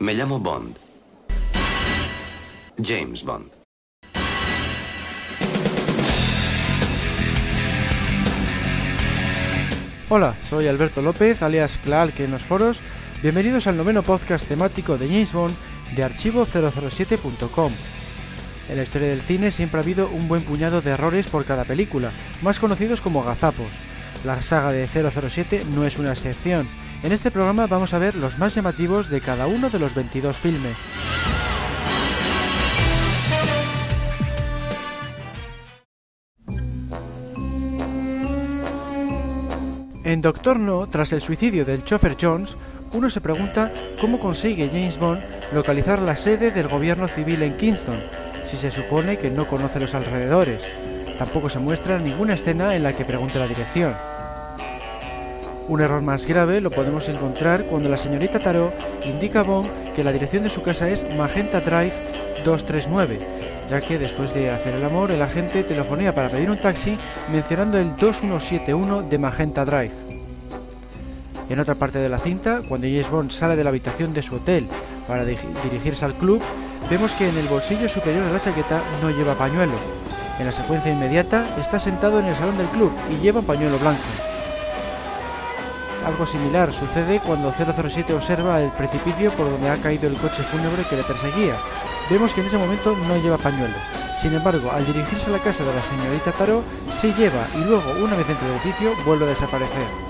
Me 0.00 0.14
llamo 0.14 0.40
Bond. 0.40 0.78
James 2.82 3.22
Bond. 3.22 3.52
Hola, 10.08 10.36
soy 10.48 10.68
Alberto 10.68 11.02
López, 11.02 11.42
alias 11.42 11.78
Clark 11.84 12.18
en 12.20 12.30
los 12.30 12.42
foros. 12.42 12.80
Bienvenidos 13.22 13.66
al 13.66 13.76
noveno 13.76 14.02
podcast 14.02 14.48
temático 14.48 14.96
de 14.96 15.06
James 15.06 15.34
Bond 15.34 15.54
de 15.94 16.02
archivo007.com. 16.02 17.70
En 18.70 18.76
la 18.78 18.82
historia 18.82 19.08
del 19.08 19.20
cine 19.20 19.50
siempre 19.50 19.80
ha 19.80 19.82
habido 19.82 20.08
un 20.08 20.28
buen 20.28 20.44
puñado 20.44 20.80
de 20.80 20.92
errores 20.92 21.26
por 21.26 21.44
cada 21.44 21.64
película, 21.64 22.10
más 22.40 22.58
conocidos 22.58 23.02
como 23.02 23.22
gazapos. 23.22 23.68
La 24.24 24.40
saga 24.40 24.72
de 24.72 24.88
007 24.88 25.64
no 25.74 25.84
es 25.84 25.98
una 25.98 26.12
excepción. 26.12 26.66
En 27.02 27.12
este 27.12 27.30
programa 27.30 27.66
vamos 27.66 27.94
a 27.94 27.98
ver 27.98 28.14
los 28.14 28.38
más 28.38 28.54
llamativos 28.54 29.08
de 29.08 29.22
cada 29.22 29.46
uno 29.46 29.70
de 29.70 29.78
los 29.78 29.94
22 29.94 30.36
filmes. 30.36 30.76
En 40.04 40.20
Doctor 40.20 40.58
No, 40.58 40.86
tras 40.88 41.12
el 41.12 41.22
suicidio 41.22 41.64
del 41.64 41.84
chofer 41.84 42.16
Jones, 42.20 42.56
uno 42.92 43.08
se 43.08 43.22
pregunta 43.22 43.72
cómo 43.98 44.18
consigue 44.18 44.68
James 44.68 44.98
Bond 44.98 45.22
localizar 45.54 46.02
la 46.02 46.16
sede 46.16 46.50
del 46.50 46.68
gobierno 46.68 47.08
civil 47.08 47.42
en 47.42 47.56
Kingston, 47.56 48.00
si 48.44 48.58
se 48.58 48.70
supone 48.70 49.16
que 49.16 49.30
no 49.30 49.46
conoce 49.46 49.80
los 49.80 49.94
alrededores. 49.94 50.66
Tampoco 51.16 51.48
se 51.48 51.60
muestra 51.60 51.98
ninguna 51.98 52.34
escena 52.34 52.74
en 52.74 52.82
la 52.82 52.92
que 52.92 53.04
pregunte 53.06 53.38
la 53.38 53.46
dirección. 53.46 53.94
Un 55.70 55.80
error 55.80 56.02
más 56.02 56.26
grave 56.26 56.60
lo 56.60 56.72
podemos 56.72 57.08
encontrar 57.08 57.62
cuando 57.66 57.88
la 57.88 57.96
señorita 57.96 58.40
Tarot 58.40 58.74
indica 59.04 59.38
a 59.38 59.42
Bond 59.44 59.68
que 59.94 60.02
la 60.02 60.10
dirección 60.10 60.42
de 60.42 60.50
su 60.50 60.62
casa 60.62 60.88
es 60.88 61.06
Magenta 61.16 61.60
Drive 61.60 61.92
239, 62.44 63.20
ya 63.68 63.80
que 63.80 63.96
después 63.96 64.34
de 64.34 64.50
hacer 64.50 64.74
el 64.74 64.84
amor 64.84 65.12
el 65.12 65.22
agente 65.22 65.62
telefonea 65.62 66.12
para 66.12 66.28
pedir 66.28 66.50
un 66.50 66.60
taxi 66.60 66.98
mencionando 67.30 67.78
el 67.78 67.90
2171 67.90 69.02
de 69.02 69.18
Magenta 69.18 69.64
Drive. 69.64 69.92
En 71.48 71.60
otra 71.60 71.76
parte 71.76 72.00
de 72.00 72.08
la 72.08 72.18
cinta, 72.18 72.62
cuando 72.68 72.88
James 72.88 73.08
Bond 73.08 73.30
sale 73.30 73.54
de 73.54 73.62
la 73.62 73.70
habitación 73.70 74.12
de 74.12 74.22
su 74.22 74.34
hotel 74.34 74.66
para 75.06 75.24
dirigirse 75.24 76.04
al 76.04 76.14
club, 76.14 76.42
vemos 76.90 77.12
que 77.12 77.28
en 77.28 77.38
el 77.38 77.46
bolsillo 77.46 77.88
superior 77.88 78.24
de 78.24 78.32
la 78.32 78.40
chaqueta 78.40 78.82
no 79.00 79.10
lleva 79.10 79.36
pañuelo. 79.36 79.74
En 80.40 80.46
la 80.46 80.52
secuencia 80.52 80.90
inmediata 80.90 81.46
está 81.60 81.78
sentado 81.78 82.18
en 82.18 82.26
el 82.26 82.34
salón 82.34 82.58
del 82.58 82.66
club 82.66 82.90
y 83.08 83.22
lleva 83.22 83.38
un 83.38 83.46
pañuelo 83.46 83.78
blanco. 83.78 84.29
Algo 86.04 86.26
similar 86.26 86.72
sucede 86.72 87.20
cuando 87.20 87.52
007 87.52 88.14
observa 88.14 88.60
el 88.60 88.70
precipicio 88.70 89.30
por 89.32 89.50
donde 89.50 89.68
ha 89.68 89.76
caído 89.76 90.08
el 90.08 90.16
coche 90.16 90.42
fúnebre 90.42 90.82
que 90.88 90.96
le 90.96 91.02
perseguía. 91.02 91.54
Vemos 92.08 92.32
que 92.32 92.40
en 92.40 92.46
ese 92.46 92.58
momento 92.58 92.96
no 93.06 93.16
lleva 93.16 93.36
pañuelo. 93.36 93.74
Sin 94.20 94.34
embargo, 94.34 94.70
al 94.70 94.86
dirigirse 94.86 95.30
a 95.30 95.34
la 95.34 95.38
casa 95.38 95.64
de 95.64 95.74
la 95.74 95.82
señorita 95.82 96.32
Tarot, 96.32 96.64
sí 96.90 97.14
lleva 97.16 97.46
y 97.54 97.64
luego, 97.64 97.92
una 98.04 98.16
vez 98.16 98.26
dentro 98.26 98.46
del 98.46 98.56
edificio, 98.56 98.92
vuelve 99.04 99.26
a 99.26 99.28
desaparecer. 99.28 100.09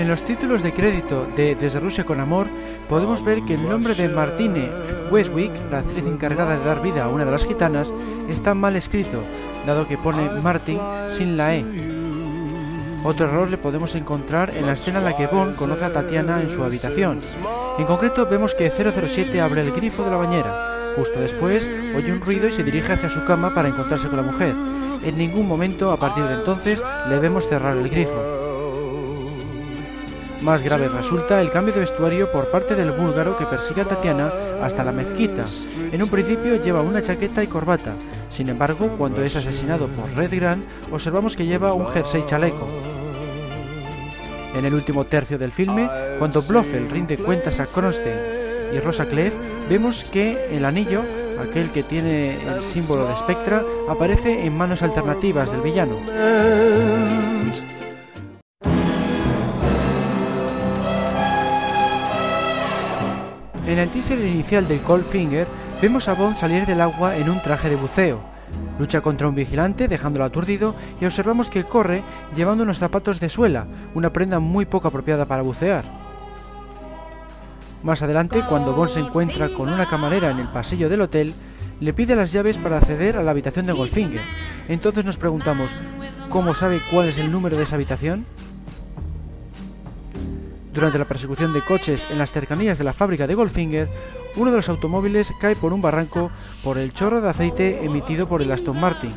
En 0.00 0.08
los 0.08 0.24
títulos 0.24 0.62
de 0.62 0.72
crédito 0.72 1.26
de 1.36 1.54
Desde 1.54 1.78
Rusia 1.78 2.04
con 2.04 2.20
Amor 2.20 2.48
podemos 2.88 3.22
ver 3.22 3.42
que 3.44 3.52
el 3.52 3.68
nombre 3.68 3.94
de 3.94 4.08
Martine 4.08 4.70
Westwick, 5.10 5.52
la 5.70 5.80
actriz 5.80 6.06
encargada 6.06 6.56
de 6.56 6.64
dar 6.64 6.80
vida 6.80 7.04
a 7.04 7.08
una 7.08 7.26
de 7.26 7.30
las 7.30 7.44
gitanas, 7.44 7.92
está 8.30 8.54
mal 8.54 8.76
escrito, 8.76 9.22
dado 9.66 9.86
que 9.86 9.98
pone 9.98 10.26
Martin 10.42 10.78
sin 11.10 11.36
la 11.36 11.54
E. 11.54 11.66
Otro 13.04 13.26
error 13.26 13.50
le 13.50 13.58
podemos 13.58 13.94
encontrar 13.94 14.56
en 14.56 14.64
la 14.64 14.72
escena 14.72 15.00
en 15.00 15.04
la 15.04 15.16
que 15.16 15.26
Bond 15.26 15.54
conoce 15.54 15.84
a 15.84 15.92
Tatiana 15.92 16.40
en 16.40 16.48
su 16.48 16.64
habitación. 16.64 17.20
En 17.76 17.84
concreto 17.84 18.24
vemos 18.24 18.54
que 18.54 18.70
007 18.70 19.38
abre 19.38 19.60
el 19.60 19.70
grifo 19.70 20.02
de 20.02 20.12
la 20.12 20.16
bañera. 20.16 20.94
Justo 20.96 21.20
después 21.20 21.68
oye 21.94 22.10
un 22.10 22.22
ruido 22.22 22.48
y 22.48 22.52
se 22.52 22.64
dirige 22.64 22.94
hacia 22.94 23.10
su 23.10 23.22
cama 23.26 23.52
para 23.54 23.68
encontrarse 23.68 24.08
con 24.08 24.16
la 24.16 24.22
mujer. 24.22 24.54
En 25.04 25.18
ningún 25.18 25.46
momento 25.46 25.92
a 25.92 25.98
partir 25.98 26.24
de 26.24 26.36
entonces 26.36 26.82
le 27.06 27.18
vemos 27.18 27.46
cerrar 27.46 27.76
el 27.76 27.90
grifo. 27.90 28.39
Más 30.42 30.62
grave 30.62 30.88
resulta 30.88 31.40
el 31.42 31.50
cambio 31.50 31.74
de 31.74 31.80
vestuario 31.80 32.32
por 32.32 32.50
parte 32.50 32.74
del 32.74 32.92
búlgaro 32.92 33.36
que 33.36 33.44
persigue 33.44 33.82
a 33.82 33.84
Tatiana 33.84 34.32
hasta 34.62 34.82
la 34.82 34.90
mezquita. 34.90 35.44
En 35.92 36.02
un 36.02 36.08
principio 36.08 36.56
lleva 36.56 36.80
una 36.80 37.02
chaqueta 37.02 37.44
y 37.44 37.46
corbata, 37.46 37.94
sin 38.30 38.48
embargo, 38.48 38.88
cuando 38.96 39.22
es 39.22 39.36
asesinado 39.36 39.86
por 39.88 40.10
Red 40.14 40.34
Grant, 40.34 40.64
observamos 40.90 41.36
que 41.36 41.44
lleva 41.44 41.74
un 41.74 41.86
jersey 41.86 42.24
chaleco. 42.24 42.66
En 44.54 44.64
el 44.64 44.72
último 44.72 45.04
tercio 45.04 45.36
del 45.36 45.52
filme, 45.52 45.88
cuando 46.18 46.42
Blofeld 46.42 46.90
rinde 46.90 47.18
cuentas 47.18 47.60
a 47.60 47.66
Kronstein 47.66 48.16
y 48.74 48.80
Rosa 48.80 49.06
Clef, 49.06 49.34
vemos 49.68 50.04
que 50.04 50.56
el 50.56 50.64
anillo, 50.64 51.02
aquel 51.40 51.70
que 51.70 51.82
tiene 51.82 52.42
el 52.42 52.62
símbolo 52.62 53.06
de 53.06 53.16
Spectra, 53.16 53.62
aparece 53.88 54.46
en 54.46 54.56
manos 54.56 54.82
alternativas 54.82 55.50
del 55.50 55.60
villano. 55.60 57.29
En 63.70 63.78
el 63.78 63.88
teaser 63.88 64.18
inicial 64.18 64.66
de 64.66 64.80
Goldfinger 64.80 65.46
vemos 65.80 66.08
a 66.08 66.14
Bond 66.14 66.34
salir 66.34 66.66
del 66.66 66.80
agua 66.80 67.16
en 67.16 67.30
un 67.30 67.40
traje 67.40 67.70
de 67.70 67.76
buceo. 67.76 68.18
Lucha 68.80 69.00
contra 69.00 69.28
un 69.28 69.36
vigilante 69.36 69.86
dejándolo 69.86 70.24
aturdido 70.24 70.74
y 71.00 71.04
observamos 71.04 71.48
que 71.48 71.62
corre 71.62 72.02
llevando 72.34 72.64
unos 72.64 72.80
zapatos 72.80 73.20
de 73.20 73.28
suela, 73.28 73.68
una 73.94 74.12
prenda 74.12 74.40
muy 74.40 74.66
poco 74.66 74.88
apropiada 74.88 75.24
para 75.24 75.44
bucear. 75.44 75.84
Más 77.84 78.02
adelante, 78.02 78.42
cuando 78.48 78.72
Bond 78.72 78.90
se 78.90 78.98
encuentra 78.98 79.54
con 79.54 79.72
una 79.72 79.86
camarera 79.86 80.32
en 80.32 80.40
el 80.40 80.48
pasillo 80.48 80.88
del 80.88 81.02
hotel, 81.02 81.32
le 81.78 81.92
pide 81.92 82.16
las 82.16 82.32
llaves 82.32 82.58
para 82.58 82.78
acceder 82.78 83.16
a 83.16 83.22
la 83.22 83.30
habitación 83.30 83.66
de 83.66 83.72
Goldfinger. 83.72 84.20
Entonces 84.66 85.04
nos 85.04 85.16
preguntamos, 85.16 85.76
¿cómo 86.28 86.56
sabe 86.56 86.80
cuál 86.90 87.06
es 87.06 87.18
el 87.18 87.30
número 87.30 87.56
de 87.56 87.62
esa 87.62 87.76
habitación? 87.76 88.26
Durante 90.72 90.98
la 90.98 91.04
persecución 91.04 91.52
de 91.52 91.62
coches 91.62 92.06
en 92.10 92.18
las 92.18 92.30
cercanías 92.30 92.78
de 92.78 92.84
la 92.84 92.92
fábrica 92.92 93.26
de 93.26 93.34
Goldfinger, 93.34 93.88
uno 94.36 94.50
de 94.50 94.56
los 94.56 94.68
automóviles 94.68 95.32
cae 95.40 95.56
por 95.56 95.72
un 95.72 95.82
barranco 95.82 96.30
por 96.62 96.78
el 96.78 96.92
chorro 96.92 97.20
de 97.20 97.28
aceite 97.28 97.84
emitido 97.84 98.28
por 98.28 98.40
el 98.40 98.52
Aston 98.52 98.78
Martin. 98.78 99.10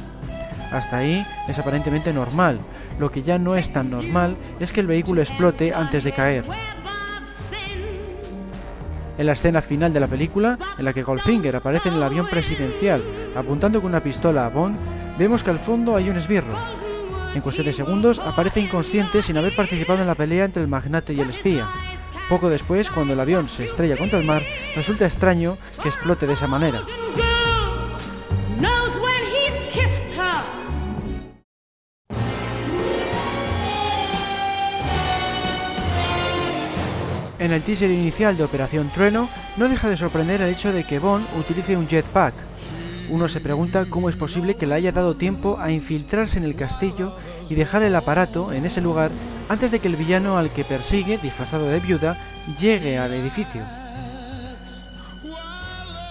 Hasta 0.72 0.98
ahí 0.98 1.24
es 1.48 1.60
aparentemente 1.60 2.12
normal, 2.12 2.60
lo 3.00 3.12
que 3.12 3.22
ya 3.22 3.38
no 3.38 3.56
es 3.56 3.72
tan 3.72 3.92
normal 3.92 4.36
es 4.60 4.74
que 4.74 4.80
el 4.80 4.88
vehículo 4.88 5.22
explote 5.22 5.72
antes 5.74 6.04
de 6.04 6.12
caer. 6.12 6.44
En 9.20 9.28
la 9.28 9.34
escena 9.34 9.62
final 9.62 9.94
de 9.94 10.00
la 10.00 10.08
película, 10.08 10.58
en 10.80 10.86
la 10.86 10.94
que 10.94 11.04
Goldfinger 11.04 11.56
aparece 11.56 11.90
en 11.90 11.96
el 11.96 12.04
avión 12.04 12.26
presidencial 12.26 13.04
apuntando 13.36 13.80
con 13.80 13.92
una 13.92 14.02
pistola 14.02 14.48
a 14.48 14.50
Bond, 14.50 14.76
vemos 15.20 15.44
que 15.44 15.52
al 15.52 15.60
fondo 15.60 15.96
hay 15.96 16.10
un 16.10 16.18
esbirro, 16.18 16.58
en 17.36 17.42
cuestión 17.42 17.66
de 17.66 17.74
segundos 17.74 18.20
aparece 18.20 18.60
inconsciente 18.60 19.22
sin 19.22 19.38
haber 19.38 19.56
participado 19.56 20.02
en 20.02 20.08
la 20.08 20.16
pelea 20.16 20.46
entre 20.46 20.62
el 20.62 20.70
magnate 20.70 21.14
y 21.14 21.20
el 21.20 21.30
espía. 21.30 21.68
Poco 22.30 22.50
después, 22.50 22.90
cuando 22.90 23.14
el 23.14 23.20
avión 23.20 23.50
se 23.50 23.66
estrella 23.66 23.98
contra 23.98 24.20
el 24.20 24.26
mar, 24.26 24.44
resulta 24.76 25.06
extraño 25.06 25.58
que 25.82 25.90
explote 25.90 26.28
de 26.28 26.34
esa 26.34 26.48
manera. 26.48 26.84
En 37.40 37.52
el 37.52 37.62
teaser 37.62 37.92
inicial 37.92 38.38
de 38.38 38.46
Operación 38.46 38.90
Trueno, 38.96 39.28
no 39.58 39.68
deja 39.68 39.90
de 39.90 39.98
sorprender 39.98 40.42
el 40.42 40.50
hecho 40.50 40.72
de 40.72 40.86
que 40.86 41.00
Bond 41.00 41.26
utilice 41.38 41.76
un 41.76 41.90
jetpack, 41.90 42.34
uno 43.10 43.28
se 43.28 43.40
pregunta 43.40 43.86
cómo 43.90 44.10
es 44.10 44.16
posible 44.16 44.56
que 44.56 44.66
le 44.66 44.76
haya 44.76 44.92
dado 44.92 45.16
tiempo 45.16 45.58
a 45.60 45.72
infiltrarse 45.72 46.38
en 46.38 46.44
el 46.44 46.56
castillo 46.56 47.16
y 47.50 47.56
dejar 47.56 47.84
el 47.84 47.96
aparato 47.96 48.52
en 48.54 48.66
ese 48.66 48.82
lugar 48.82 49.12
antes 49.50 49.72
de 49.72 49.80
que 49.80 49.88
el 49.88 49.96
villano 49.96 50.38
al 50.38 50.52
que 50.52 50.64
persigue, 50.64 51.18
disfrazado 51.18 51.68
de 51.68 51.80
viuda, 51.80 52.18
llegue 52.60 52.98
al 52.98 53.14
edificio. 53.14 53.62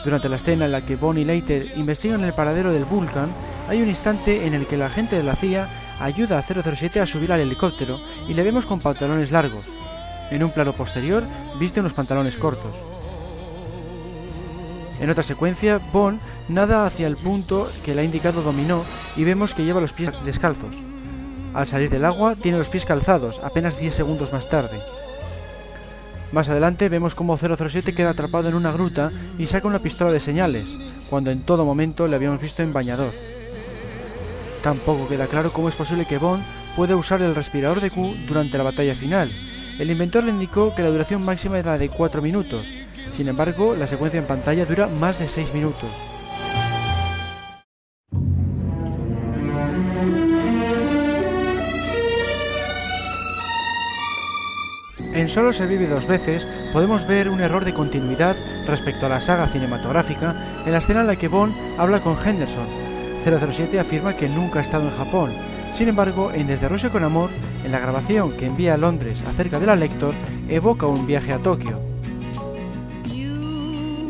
Durante 0.05 0.29
la 0.29 0.37
escena 0.37 0.65
en 0.65 0.73
la 0.73 0.85
que 0.85 0.97
Bonnie 0.97 1.23
y 1.23 1.25
Leiter 1.25 1.73
investigan 1.77 2.25
el 2.25 2.33
paradero 2.33 2.73
del 2.73 2.85
Vulcan, 2.85 3.31
hay 3.69 3.81
un 3.81 3.89
instante 3.89 4.47
en 4.47 4.55
el 4.55 4.67
que 4.67 4.77
la 4.77 4.87
agente 4.87 5.17
de 5.17 5.23
la 5.23 5.37
CIA 5.37 5.69
ayuda 6.00 6.39
a 6.39 6.43
007 6.43 7.00
a 7.00 7.06
subir 7.06 7.33
al 7.33 7.41
helicóptero 7.41 8.00
y 8.29 8.35
le 8.35 8.43
vemos 8.43 8.67
con 8.67 8.81
pantalones 8.81 9.31
largos. 9.31 9.65
En 10.31 10.43
un 10.43 10.50
plano 10.50 10.73
posterior 10.73 11.25
viste 11.61 11.81
unos 11.81 11.93
pantalones 11.93 12.37
cortos. 12.37 12.92
En 15.03 15.11
otra 15.11 15.25
secuencia, 15.25 15.81
Bond 15.93 16.21
nada 16.49 16.87
hacia 16.87 17.09
el 17.09 17.17
punto 17.17 17.69
que 17.85 17.93
le 17.93 18.03
ha 18.03 18.05
indicado 18.05 18.41
Dominó 18.41 18.85
y 19.17 19.25
vemos 19.25 19.53
que 19.53 19.65
lleva 19.65 19.81
los 19.81 19.93
pies 19.93 20.13
descalzos. 20.25 20.77
Al 21.55 21.67
salir 21.67 21.91
del 21.91 22.05
agua, 22.05 22.37
tiene 22.37 22.57
los 22.57 22.69
pies 22.69 22.87
calzados, 22.87 23.41
apenas 23.43 23.81
10 23.81 23.93
segundos 23.93 24.33
más 24.33 24.49
tarde. 24.49 24.79
Más 26.31 26.49
adelante 26.49 26.89
vemos 26.89 27.17
cómo 27.17 27.37
007 27.37 27.97
queda 27.97 28.11
atrapado 28.11 28.49
en 28.49 28.55
una 28.55 28.71
gruta 28.71 29.11
y 29.41 29.47
saca 29.47 29.67
una 29.67 29.81
pistola 29.81 30.13
de 30.13 30.21
señales, 30.21 30.77
cuando 31.11 31.33
en 31.33 31.43
todo 31.43 31.65
momento 31.65 32.07
le 32.07 32.15
habíamos 32.15 32.41
visto 32.41 32.63
en 32.63 32.73
bañador. 32.73 33.11
Tampoco 34.63 35.09
queda 35.09 35.27
claro 35.27 35.53
cómo 35.53 35.69
es 35.69 35.75
posible 35.75 36.07
que 36.07 36.19
Bond 36.19 36.45
pueda 36.77 36.95
usar 36.95 37.21
el 37.23 37.35
respirador 37.35 37.81
de 37.81 37.91
Q 37.91 38.15
durante 38.29 38.57
la 38.57 38.65
batalla 38.65 38.95
final. 38.95 39.33
El 39.81 39.91
inventor 39.91 40.23
le 40.23 40.31
indicó 40.31 40.73
que 40.77 40.83
la 40.83 40.91
duración 40.91 41.25
máxima 41.25 41.59
era 41.59 41.77
de 41.77 41.89
4 41.89 42.23
minutos, 42.23 42.69
sin 43.13 43.29
embargo, 43.29 43.75
la 43.75 43.87
secuencia 43.87 44.19
en 44.19 44.27
pantalla 44.27 44.65
dura 44.65 44.87
más 44.87 45.19
de 45.19 45.27
6 45.27 45.53
minutos. 45.55 45.91
En 55.15 55.29
Solo 55.29 55.53
se 55.53 55.67
vive 55.67 55.87
dos 55.87 56.07
veces 56.07 56.47
podemos 56.73 57.07
ver 57.07 57.29
un 57.29 57.41
error 57.41 57.67
de 57.67 57.75
continuidad 57.75 58.35
respecto 58.67 59.05
a 59.07 59.09
la 59.11 59.21
saga 59.21 59.47
cinematográfica 59.47 60.35
en 60.65 60.73
la 60.73 60.79
escena 60.79 61.03
en 61.03 61.07
la 61.07 61.17
que 61.17 61.29
Bond 61.29 61.55
habla 61.79 62.01
con 62.01 62.17
Henderson. 62.17 62.67
007 63.23 63.79
afirma 63.79 64.17
que 64.17 64.29
nunca 64.29 64.59
ha 64.59 64.63
estado 64.63 64.85
en 64.85 64.97
Japón. 64.97 65.33
Sin 65.73 65.89
embargo, 65.89 66.33
en 66.33 66.47
Desde 66.47 66.69
Rusia 66.69 66.91
con 66.91 67.05
Amor, 67.05 67.29
en 67.63 67.73
la 67.73 67.79
grabación 67.79 68.33
que 68.33 68.47
envía 68.47 68.75
a 68.75 68.79
Londres 68.79 69.23
acerca 69.29 69.61
de 69.61 69.67
la 69.67 69.77
Lector, 69.77 70.15
evoca 70.49 70.87
un 70.87 71.07
viaje 71.07 71.33
a 71.33 71.39
Tokio. 71.39 71.92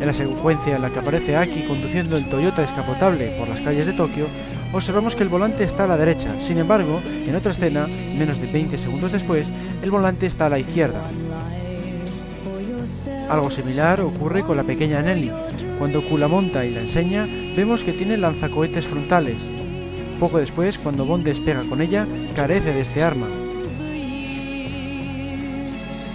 En 0.03 0.09
la 0.09 0.13
secuencia 0.13 0.75
en 0.75 0.83
la 0.83 0.91
que 0.91 0.99
aparece 0.99 1.37
Aki 1.37 1.63
conduciendo 1.63 2.17
el 2.17 2.29
Toyota 2.29 2.61
descapotable 2.61 3.37
por 3.39 3.47
las 3.49 3.61
calles 3.61 3.87
de 3.87 3.93
Tokio, 3.93 4.27
observamos 4.73 5.15
que 5.15 5.23
el 5.23 5.29
volante 5.29 5.63
está 5.63 5.85
a 5.85 5.87
la 5.87 5.97
derecha. 5.97 6.35
Sin 6.41 6.59
embargo, 6.59 7.01
en 7.25 7.37
otra 7.37 7.53
escena, 7.53 7.87
menos 8.19 8.41
de 8.41 8.51
20 8.51 8.79
segundos 8.79 9.13
después, 9.13 9.53
el 9.81 9.93
volante 9.93 10.27
está 10.27 10.47
a 10.47 10.49
la 10.49 10.59
izquierda. 10.59 11.09
Algo 13.29 13.49
similar 13.53 14.01
ocurre 14.01 14.43
con 14.43 14.57
la 14.57 14.65
pequeña 14.65 15.03
Nelly. 15.03 15.31
Cuando 15.79 16.05
Q 16.05 16.19
la 16.19 16.27
monta 16.27 16.65
y 16.65 16.73
la 16.73 16.81
enseña, 16.81 17.25
vemos 17.57 17.85
que 17.85 17.93
tiene 17.93 18.19
lanzacohetes 18.19 18.85
frontales. 18.85 19.41
Poco 20.19 20.39
después, 20.39 20.79
cuando 20.79 21.07
Bond 21.07 21.23
despega 21.23 21.63
con 21.63 21.81
ella, 21.81 22.09
carece 22.35 22.75
de 22.75 22.81
este 22.81 23.05
arma. 23.05 23.29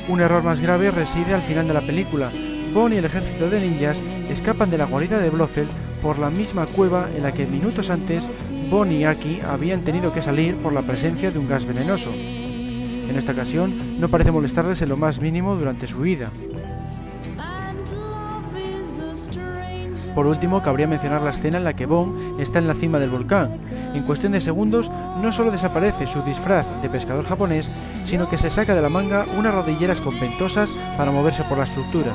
Un 0.10 0.20
error 0.20 0.44
más 0.44 0.60
grave 0.60 0.92
reside 0.92 1.34
al 1.34 1.42
final 1.42 1.70
de 1.70 1.74
la 1.74 1.82
película, 1.82 2.30
Bond 2.74 2.94
y 2.94 2.98
el 2.98 3.06
ejército 3.06 3.50
de 3.50 3.60
ninjas 3.60 4.02
escapan 4.30 4.70
de 4.70 4.78
la 4.78 4.86
guarida 4.86 5.20
de 5.20 5.30
Blofeld 5.30 5.70
por 6.02 6.20
la 6.20 6.30
misma 6.30 6.66
cueva 6.66 7.10
en 7.16 7.24
la 7.24 7.34
que 7.34 7.46
minutos 7.46 7.90
antes 7.90 8.30
Bond 8.70 8.92
y 8.92 9.06
Aki 9.06 9.42
habían 9.42 9.84
tenido 9.84 10.14
que 10.14 10.22
salir 10.22 10.56
por 10.58 10.74
la 10.74 10.82
presencia 10.82 11.32
de 11.32 11.40
un 11.40 11.48
gas 11.48 11.66
venenoso. 11.66 12.12
En 12.14 13.16
esta 13.16 13.32
ocasión 13.32 14.00
no 14.00 14.10
parece 14.10 14.32
molestarles 14.32 14.82
en 14.82 14.90
lo 14.90 14.98
más 14.98 15.22
mínimo 15.22 15.56
durante 15.56 15.88
su 15.88 16.00
huida. 16.00 16.32
Por 20.14 20.26
último, 20.26 20.64
cabría 20.64 20.88
mencionar 20.88 21.22
la 21.22 21.30
escena 21.30 21.60
en 21.60 21.64
la 21.64 21.76
que 21.76 21.86
Bond 21.86 22.42
está 22.42 22.58
en 22.58 22.68
la 22.68 22.74
cima 22.74 22.98
del 22.98 23.12
volcán. 23.12 23.60
En 23.98 24.04
cuestión 24.04 24.32
de 24.34 24.42
segundos, 24.42 24.92
no 25.22 25.32
solo 25.32 25.50
desaparece 25.50 26.06
su 26.06 26.22
disfraz 26.22 26.68
de 26.84 26.90
pescador 26.90 27.26
japonés, 27.26 27.72
sino 28.06 28.30
que 28.30 28.38
se 28.38 28.52
saca 28.52 28.76
de 28.76 28.82
la 28.84 28.90
manga 28.90 29.26
unas 29.40 29.54
rodilleras 29.54 30.00
con 30.02 30.18
ventosas 30.20 30.72
para 30.96 31.10
moverse 31.10 31.44
por 31.46 31.58
la 31.58 31.64
estructura. 31.64 32.14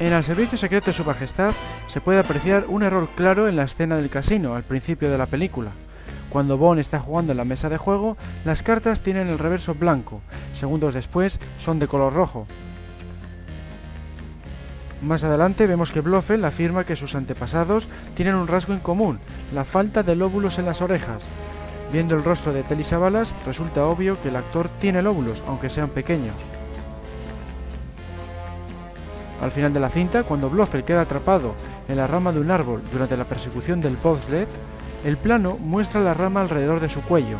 En 0.00 0.12
el 0.12 0.24
servicio 0.24 0.58
secreto 0.58 0.86
de 0.86 0.92
su 0.92 1.04
majestad 1.04 1.54
se 1.86 2.00
puede 2.00 2.18
apreciar 2.18 2.64
un 2.66 2.82
error 2.82 3.08
claro 3.14 3.46
en 3.46 3.54
la 3.54 3.64
escena 3.64 3.96
del 3.96 4.10
casino 4.10 4.56
al 4.56 4.64
principio 4.64 5.10
de 5.10 5.18
la 5.18 5.26
película. 5.26 5.70
Cuando 6.30 6.56
Bond 6.56 6.78
está 6.78 7.00
jugando 7.00 7.32
en 7.32 7.38
la 7.38 7.44
mesa 7.44 7.68
de 7.68 7.76
juego, 7.76 8.16
las 8.44 8.62
cartas 8.62 9.00
tienen 9.00 9.28
el 9.28 9.38
reverso 9.38 9.74
blanco, 9.74 10.20
segundos 10.52 10.94
después 10.94 11.40
son 11.58 11.80
de 11.80 11.88
color 11.88 12.14
rojo. 12.14 12.46
Más 15.02 15.24
adelante 15.24 15.66
vemos 15.66 15.90
que 15.90 16.02
Blofeld 16.02 16.44
afirma 16.44 16.84
que 16.84 16.94
sus 16.94 17.14
antepasados 17.14 17.88
tienen 18.14 18.36
un 18.36 18.46
rasgo 18.46 18.74
en 18.74 18.80
común, 18.80 19.18
la 19.52 19.64
falta 19.64 20.02
de 20.02 20.14
lóbulos 20.14 20.58
en 20.58 20.66
las 20.66 20.82
orejas. 20.82 21.24
Viendo 21.90 22.14
el 22.14 22.22
rostro 22.22 22.52
de 22.52 22.62
Telly 22.62 22.84
Savalas, 22.84 23.34
resulta 23.44 23.84
obvio 23.84 24.20
que 24.22 24.28
el 24.28 24.36
actor 24.36 24.68
tiene 24.78 25.02
lóbulos, 25.02 25.42
aunque 25.48 25.70
sean 25.70 25.88
pequeños. 25.88 26.34
Al 29.42 29.50
final 29.50 29.72
de 29.72 29.80
la 29.80 29.88
cinta, 29.88 30.22
cuando 30.22 30.50
Blofeld 30.50 30.84
queda 30.84 31.00
atrapado 31.00 31.54
en 31.88 31.96
la 31.96 32.06
rama 32.06 32.30
de 32.30 32.40
un 32.40 32.50
árbol 32.50 32.82
durante 32.92 33.16
la 33.16 33.24
persecución 33.24 33.80
del 33.80 33.96
bobsled, 33.96 34.46
el 35.04 35.16
plano 35.16 35.56
muestra 35.58 36.00
la 36.00 36.14
rama 36.14 36.40
alrededor 36.40 36.80
de 36.80 36.88
su 36.88 37.02
cuello. 37.02 37.38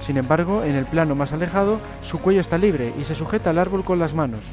Sin 0.00 0.16
embargo, 0.16 0.62
en 0.62 0.76
el 0.76 0.84
plano 0.84 1.14
más 1.14 1.32
alejado, 1.32 1.80
su 2.02 2.20
cuello 2.20 2.40
está 2.40 2.58
libre 2.58 2.92
y 2.98 3.04
se 3.04 3.14
sujeta 3.14 3.50
al 3.50 3.58
árbol 3.58 3.84
con 3.84 3.98
las 3.98 4.14
manos. 4.14 4.44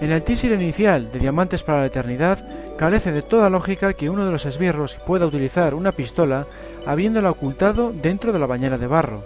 En 0.00 0.12
el 0.12 0.22
teaser 0.22 0.52
inicial 0.52 1.10
de 1.10 1.18
Diamantes 1.18 1.62
para 1.62 1.80
la 1.80 1.86
Eternidad, 1.86 2.46
carece 2.76 3.10
de 3.10 3.22
toda 3.22 3.48
lógica 3.48 3.94
que 3.94 4.10
uno 4.10 4.26
de 4.26 4.32
los 4.32 4.44
esbirros 4.44 4.96
pueda 5.06 5.26
utilizar 5.26 5.74
una 5.74 5.92
pistola 5.92 6.46
habiéndola 6.84 7.30
ocultado 7.30 7.90
dentro 7.90 8.32
de 8.32 8.38
la 8.38 8.46
bañera 8.46 8.76
de 8.76 8.86
barro. 8.86 9.24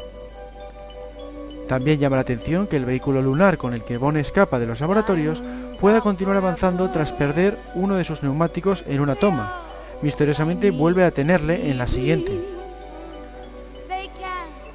También 1.68 1.98
llama 1.98 2.16
la 2.16 2.22
atención 2.22 2.66
que 2.66 2.76
el 2.76 2.86
vehículo 2.86 3.20
lunar 3.20 3.58
con 3.58 3.74
el 3.74 3.84
que 3.84 3.98
Bond 3.98 4.16
escapa 4.16 4.58
de 4.58 4.66
los 4.66 4.80
laboratorios 4.80 5.42
pueda 5.78 6.00
continuar 6.00 6.38
avanzando 6.38 6.88
tras 6.88 7.12
perder 7.12 7.58
uno 7.74 7.96
de 7.96 8.04
sus 8.04 8.22
neumáticos 8.22 8.84
en 8.88 9.00
una 9.00 9.14
toma. 9.14 9.52
Misteriosamente 10.00 10.70
vuelve 10.70 11.04
a 11.04 11.10
tenerle 11.10 11.70
en 11.70 11.76
la 11.76 11.86
siguiente. 11.86 12.32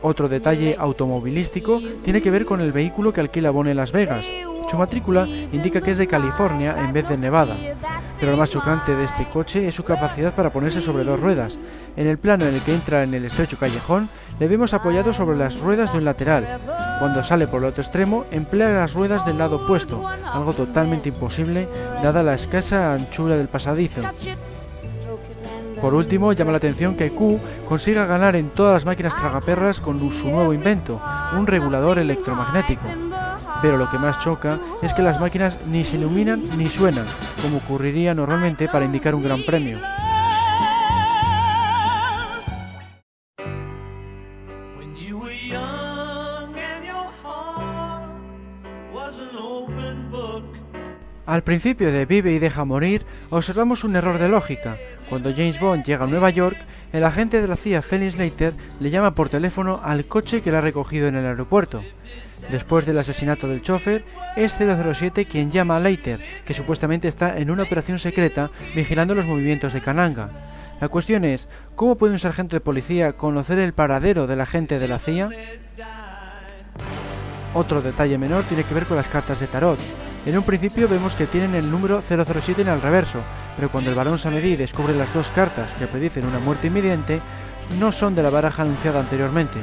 Otro 0.04 0.30
detalle 0.30 0.76
automovilístico 0.78 1.82
tiene 2.04 2.22
que 2.22 2.30
ver 2.30 2.46
con 2.46 2.62
el 2.62 2.72
vehículo 2.72 3.12
que 3.12 3.22
alquila 3.22 3.50
Bond 3.50 3.70
en 3.70 3.78
Las 3.78 3.92
Vegas, 3.92 4.28
su 4.74 4.80
matrícula 4.80 5.28
indica 5.28 5.82
que 5.82 5.92
es 5.92 6.00
de 6.00 6.08
California 6.08 6.76
en 6.80 6.94
vez 6.94 7.08
de 7.08 7.16
Nevada, 7.16 7.56
pero 8.20 8.32
lo 8.32 8.40
más 8.40 8.50
chocante 8.50 8.96
de 8.96 9.04
este 9.04 9.30
coche 9.30 9.68
es 9.68 9.76
su 9.76 9.84
capacidad 9.84 10.34
para 10.34 10.50
ponerse 10.50 10.82
sobre 10.82 11.04
dos 11.04 11.20
ruedas. 11.20 11.60
En 11.96 12.08
el 12.08 12.18
plano 12.18 12.46
en 12.46 12.56
el 12.56 12.62
que 12.62 12.74
entra 12.74 13.04
en 13.04 13.14
el 13.14 13.24
estrecho 13.24 13.60
callejón, 13.60 14.10
le 14.40 14.48
vemos 14.48 14.74
apoyado 14.74 15.14
sobre 15.14 15.38
las 15.38 15.60
ruedas 15.60 15.92
de 15.92 16.00
un 16.00 16.06
lateral. 16.06 16.60
Cuando 16.98 17.22
sale 17.22 17.46
por 17.46 17.62
el 17.62 17.70
otro 17.70 17.84
extremo, 17.84 18.26
emplea 18.32 18.72
las 18.72 18.96
ruedas 18.96 19.28
del 19.28 19.38
lado 19.38 19.58
opuesto, 19.58 20.08
algo 20.08 20.54
totalmente 20.54 21.10
imposible 21.10 21.70
dada 22.02 22.24
la 22.24 22.34
escasa 22.34 22.96
anchura 22.96 23.38
del 23.38 23.50
pasadizo. 23.50 24.02
Por 25.80 25.94
último, 25.94 26.34
llama 26.34 26.50
la 26.50 26.58
atención 26.58 26.96
que 26.96 27.12
Q 27.12 27.40
consiga 27.70 28.08
ganar 28.08 28.36
en 28.36 28.50
todas 28.50 28.74
las 28.74 28.86
máquinas 28.86 29.16
tragaperras 29.16 29.80
con 29.80 30.00
su 30.12 30.32
nuevo 30.32 30.52
invento, 30.52 31.00
un 31.38 31.46
regulador 31.46 32.00
electromagnético 32.00 32.88
pero 33.64 33.78
lo 33.78 33.90
que 33.90 33.98
más 33.98 34.20
choca 34.20 34.60
es 34.82 34.94
que 34.94 35.02
las 35.02 35.22
máquinas 35.22 35.58
ni 35.72 35.86
se 35.86 35.96
iluminan 35.96 36.44
ni 36.58 36.70
suenan, 36.70 37.06
como 37.42 37.60
ocurriría 37.60 38.14
normalmente 38.14 38.68
para 38.68 38.84
indicar 38.84 39.16
un 39.16 39.24
gran 39.24 39.42
premio. 39.44 39.80
Al 51.26 51.44
principio 51.44 51.90
de 51.94 52.06
Vive 52.06 52.34
y 52.34 52.40
deja 52.40 52.66
morir, 52.66 53.06
observamos 53.30 53.86
un 53.86 53.96
error 53.96 54.20
de 54.20 54.28
lógica. 54.28 54.78
Cuando 55.10 55.32
James 55.32 55.58
Bond 55.58 55.86
llega 55.86 56.04
a 56.04 56.08
Nueva 56.08 56.30
York, 56.32 56.58
el 56.92 57.06
agente 57.06 57.42
de 57.42 57.48
la 57.48 57.56
CIA 57.56 57.82
Felix 57.82 58.18
Leiter 58.18 58.54
le 58.82 58.90
llama 58.90 59.16
por 59.16 59.30
teléfono 59.30 59.80
al 59.82 60.04
coche 60.04 60.42
que 60.42 60.52
le 60.52 60.58
ha 60.58 60.62
recogido 60.62 61.08
en 61.08 61.16
el 61.16 61.26
aeropuerto. 61.26 61.82
Después 62.50 62.86
del 62.86 62.98
asesinato 62.98 63.48
del 63.48 63.62
chofer, 63.62 64.04
es 64.36 64.54
007 64.54 65.26
quien 65.26 65.52
llama 65.52 65.78
a 65.78 65.80
Leiter, 65.80 66.20
que 66.46 66.54
supuestamente 66.54 67.08
está 67.08 67.38
en 67.38 67.50
una 67.50 67.64
operación 67.64 68.00
secreta 68.00 68.50
vigilando 68.76 69.16
los 69.16 69.26
movimientos 69.26 69.74
de 69.74 69.82
Kananga. 69.82 70.30
La 70.82 70.90
cuestión 70.90 71.24
es, 71.24 71.48
¿cómo 71.76 71.96
puede 71.96 72.14
un 72.14 72.20
sargento 72.20 72.56
de 72.56 72.62
policía 72.62 73.14
conocer 73.14 73.60
el 73.60 73.74
paradero 73.74 74.28
del 74.28 74.42
agente 74.42 74.80
de 74.80 74.88
la 74.88 75.00
CIA? 75.00 75.30
Otro 77.54 77.82
detalle 77.82 78.18
menor 78.18 78.44
tiene 78.44 78.64
que 78.64 78.74
ver 78.74 78.86
con 78.86 78.98
las 78.98 79.08
cartas 79.08 79.40
de 79.40 79.48
tarot. 79.48 79.80
En 80.26 80.38
un 80.38 80.44
principio 80.44 80.88
vemos 80.88 81.16
que 81.16 81.28
tienen 81.28 81.54
el 81.54 81.70
número 81.70 82.02
007 82.02 82.62
en 82.62 82.70
el 82.70 82.82
reverso, 82.82 83.20
pero 83.56 83.70
cuando 83.70 83.90
el 83.90 83.96
barón 83.96 84.18
Samedi 84.18 84.56
descubre 84.56 84.96
las 84.96 85.14
dos 85.14 85.30
cartas 85.32 85.74
que 85.74 85.88
predicen 85.88 86.26
una 86.26 86.40
muerte 86.40 86.68
inminente, 86.68 87.20
no 87.80 87.92
son 87.92 88.16
de 88.16 88.24
la 88.24 88.30
baraja 88.30 88.64
anunciada 88.64 89.00
anteriormente. 89.00 89.60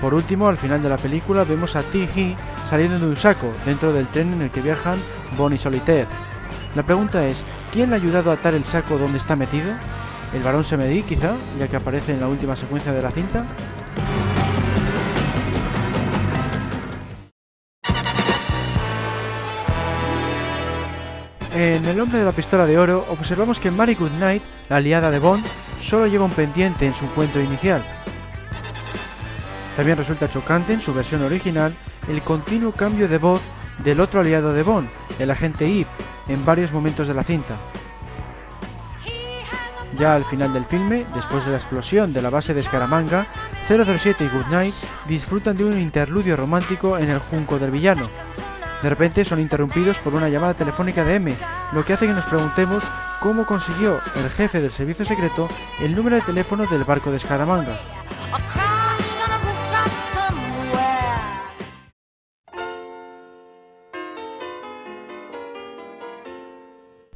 Por 0.00 0.14
último, 0.14 0.48
al 0.48 0.56
final 0.56 0.82
de 0.82 0.88
la 0.88 0.98
película 0.98 1.44
vemos 1.44 1.76
a 1.76 1.82
T.G. 1.82 2.36
saliendo 2.68 2.98
de 2.98 3.06
un 3.06 3.16
saco 3.16 3.50
dentro 3.64 3.92
del 3.92 4.06
tren 4.08 4.32
en 4.32 4.42
el 4.42 4.50
que 4.50 4.60
viajan 4.60 4.98
Bonnie 5.36 5.56
y 5.56 5.58
Solitaire. 5.58 6.08
La 6.74 6.82
pregunta 6.82 7.26
es, 7.26 7.42
¿quién 7.72 7.90
le 7.90 7.96
ha 7.96 7.98
ayudado 7.98 8.30
a 8.30 8.34
atar 8.34 8.54
el 8.54 8.64
saco 8.64 8.98
donde 8.98 9.18
está 9.18 9.36
metido? 9.36 9.72
¿El 10.34 10.42
varón 10.42 10.64
Semedi, 10.64 11.02
quizá, 11.02 11.36
ya 11.58 11.68
que 11.68 11.76
aparece 11.76 12.12
en 12.12 12.20
la 12.20 12.28
última 12.28 12.56
secuencia 12.56 12.92
de 12.92 13.02
la 13.02 13.10
cinta? 13.10 13.46
En 21.54 21.84
El 21.84 22.00
hombre 22.00 22.18
de 22.18 22.24
la 22.24 22.32
pistola 22.32 22.66
de 22.66 22.76
oro 22.76 23.06
observamos 23.10 23.60
que 23.60 23.70
Mary 23.70 23.94
Goodnight, 23.94 24.42
la 24.68 24.76
aliada 24.76 25.12
de 25.12 25.20
Bond, 25.20 25.44
solo 25.80 26.08
lleva 26.08 26.24
un 26.24 26.32
pendiente 26.32 26.84
en 26.84 26.94
su 26.94 27.04
encuentro 27.04 27.40
inicial. 27.40 27.80
También 29.76 29.98
resulta 29.98 30.28
chocante 30.28 30.72
en 30.72 30.80
su 30.80 30.94
versión 30.94 31.22
original 31.22 31.74
el 32.08 32.22
continuo 32.22 32.72
cambio 32.72 33.08
de 33.08 33.18
voz 33.18 33.42
del 33.82 34.00
otro 34.00 34.20
aliado 34.20 34.52
de 34.52 34.62
Bond, 34.62 34.88
el 35.18 35.30
agente 35.30 35.66
Eve, 35.66 35.86
en 36.28 36.44
varios 36.44 36.72
momentos 36.72 37.08
de 37.08 37.14
la 37.14 37.24
cinta. 37.24 37.56
Ya 39.96 40.14
al 40.14 40.24
final 40.24 40.52
del 40.52 40.64
filme, 40.64 41.04
después 41.14 41.44
de 41.44 41.52
la 41.52 41.56
explosión 41.56 42.12
de 42.12 42.22
la 42.22 42.30
base 42.30 42.52
de 42.52 42.62
Scaramanga, 42.62 43.26
007 43.66 44.24
y 44.24 44.28
Goodnight 44.28 44.74
disfrutan 45.06 45.56
de 45.56 45.64
un 45.64 45.78
interludio 45.78 46.36
romántico 46.36 46.98
en 46.98 47.10
el 47.10 47.18
junco 47.18 47.58
del 47.58 47.70
villano. 47.70 48.08
De 48.82 48.88
repente 48.88 49.24
son 49.24 49.40
interrumpidos 49.40 49.98
por 49.98 50.14
una 50.14 50.28
llamada 50.28 50.54
telefónica 50.54 51.04
de 51.04 51.14
M, 51.14 51.34
lo 51.72 51.84
que 51.84 51.94
hace 51.94 52.06
que 52.06 52.12
nos 52.12 52.26
preguntemos 52.26 52.84
cómo 53.20 53.46
consiguió 53.46 54.00
el 54.16 54.28
jefe 54.30 54.60
del 54.60 54.72
servicio 54.72 55.04
secreto 55.04 55.48
el 55.80 55.94
número 55.94 56.16
de 56.16 56.22
teléfono 56.22 56.66
del 56.66 56.84
barco 56.84 57.10
de 57.10 57.18
Scaramanga. 57.18 57.78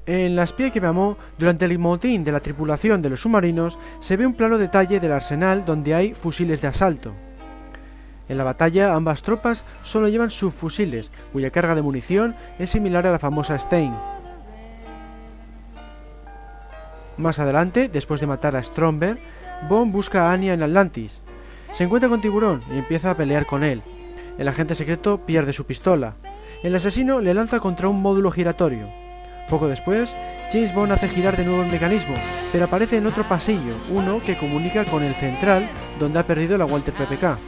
En 0.09 0.37
La 0.37 0.45
espía 0.45 0.71
que 0.71 0.81
me 0.81 0.87
amó, 0.87 1.19
durante 1.37 1.67
el 1.67 1.79
motín 1.79 2.25
de 2.25 2.33
la 2.33 2.41
tripulación 2.41 3.03
de 3.03 3.11
los 3.11 3.21
submarinos, 3.21 3.79
se 4.01 4.17
ve 4.17 4.25
un 4.25 4.33
claro 4.33 4.57
detalle 4.57 5.01
del 5.01 5.13
arsenal 5.13 5.67
donde 5.67 5.95
hay 5.95 6.15
fusiles 6.15 6.63
de 6.63 6.69
asalto. 6.69 7.13
En 8.27 8.39
la 8.39 8.45
batalla, 8.45 8.95
ambas 8.95 9.21
tropas 9.21 9.67
solo 9.83 10.09
llevan 10.09 10.31
subfusiles, 10.31 11.11
cuya 11.31 11.51
carga 11.51 11.75
de 11.75 11.83
munición 11.83 12.35
es 12.59 12.71
similar 12.71 13.07
a 13.07 13.11
la 13.11 13.19
famosa 13.19 13.59
Stein. 13.59 13.95
Más 17.19 17.39
adelante, 17.39 17.91
después 17.91 18.23
de 18.23 18.29
matar 18.29 18.57
a 18.57 18.63
Stromberg, 18.63 19.19
Bond 19.69 19.93
busca 19.93 20.31
a 20.31 20.33
Anya 20.33 20.55
en 20.55 20.63
Atlantis. 20.63 21.21
Se 21.73 21.85
encuentra 21.85 22.09
con 22.09 22.23
Tiburón 22.23 22.63
y 22.73 22.79
empieza 22.79 23.11
a 23.11 23.15
pelear 23.15 23.45
con 23.45 23.63
él. 23.63 23.83
El 24.39 24.49
agente 24.49 24.75
secreto 24.75 25.27
pierde 25.27 25.53
su 25.53 25.67
pistola. 25.67 26.15
El 26.63 26.75
asesino 26.75 27.21
le 27.21 27.35
lanza 27.35 27.61
contra 27.61 27.91
un 27.91 28.01
módulo 28.01 28.31
giratorio. 28.31 28.89
Poco 29.49 29.67
después, 29.67 30.15
James 30.53 30.75
Bond 30.75 30.93
hace 30.93 31.09
girar 31.09 31.37
de 31.37 31.45
nuevo 31.45 31.63
el 31.63 31.73
mecanismo, 31.73 32.15
pero 32.53 32.67
aparece 32.67 32.99
en 32.99 33.07
otro 33.07 33.27
pasillo, 33.27 33.77
uno 33.91 34.21
que 34.21 34.37
comunica 34.37 34.85
con 34.85 35.03
el 35.03 35.15
central, 35.15 35.69
donde 35.99 36.19
ha 36.19 36.23
perdido 36.23 36.59
la 36.59 36.67
Walter 36.67 36.93
PPK. 36.93 37.39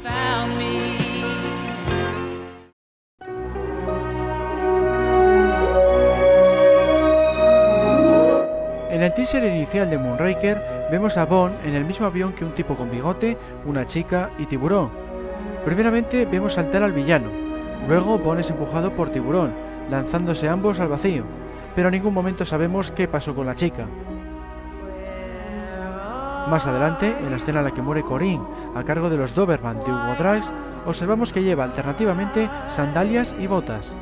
En 8.90 9.02
el 9.02 9.14
teaser 9.14 9.44
inicial 9.44 9.88
de 9.88 9.98
Moonraker 9.98 10.62
vemos 10.90 11.18
a 11.18 11.26
Bond 11.26 11.54
en 11.66 11.74
el 11.74 11.84
mismo 11.84 12.06
avión 12.06 12.32
que 12.32 12.44
un 12.44 12.54
tipo 12.54 12.76
con 12.76 12.90
bigote, 12.90 13.36
una 13.66 13.84
chica 13.84 14.30
y 14.38 14.46
tiburón. 14.46 14.90
Primeramente 15.66 16.24
vemos 16.24 16.54
saltar 16.54 16.82
al 16.82 16.92
villano, 16.92 17.28
luego 17.86 18.18
Bond 18.18 18.40
es 18.40 18.50
empujado 18.50 18.92
por 18.92 19.10
tiburón, 19.10 19.52
lanzándose 19.90 20.48
ambos 20.48 20.80
al 20.80 20.88
vacío 20.88 21.39
pero 21.80 21.88
en 21.88 21.94
ningún 21.94 22.12
momento 22.12 22.44
sabemos 22.44 22.90
qué 22.90 23.08
pasó 23.08 23.34
con 23.34 23.46
la 23.46 23.54
chica. 23.54 23.86
Más 26.50 26.66
adelante, 26.66 27.16
en 27.18 27.30
la 27.30 27.36
escena 27.36 27.60
en 27.60 27.64
la 27.64 27.70
que 27.70 27.80
muere 27.80 28.02
Corinne 28.02 28.44
a 28.74 28.82
cargo 28.82 29.08
de 29.08 29.16
los 29.16 29.34
Doberman 29.34 29.78
de 29.78 29.90
Hugo 29.90 30.14
Drax, 30.18 30.52
observamos 30.84 31.32
que 31.32 31.42
lleva 31.42 31.64
alternativamente 31.64 32.50
sandalias 32.68 33.34
y 33.38 33.46
botas. 33.46 33.94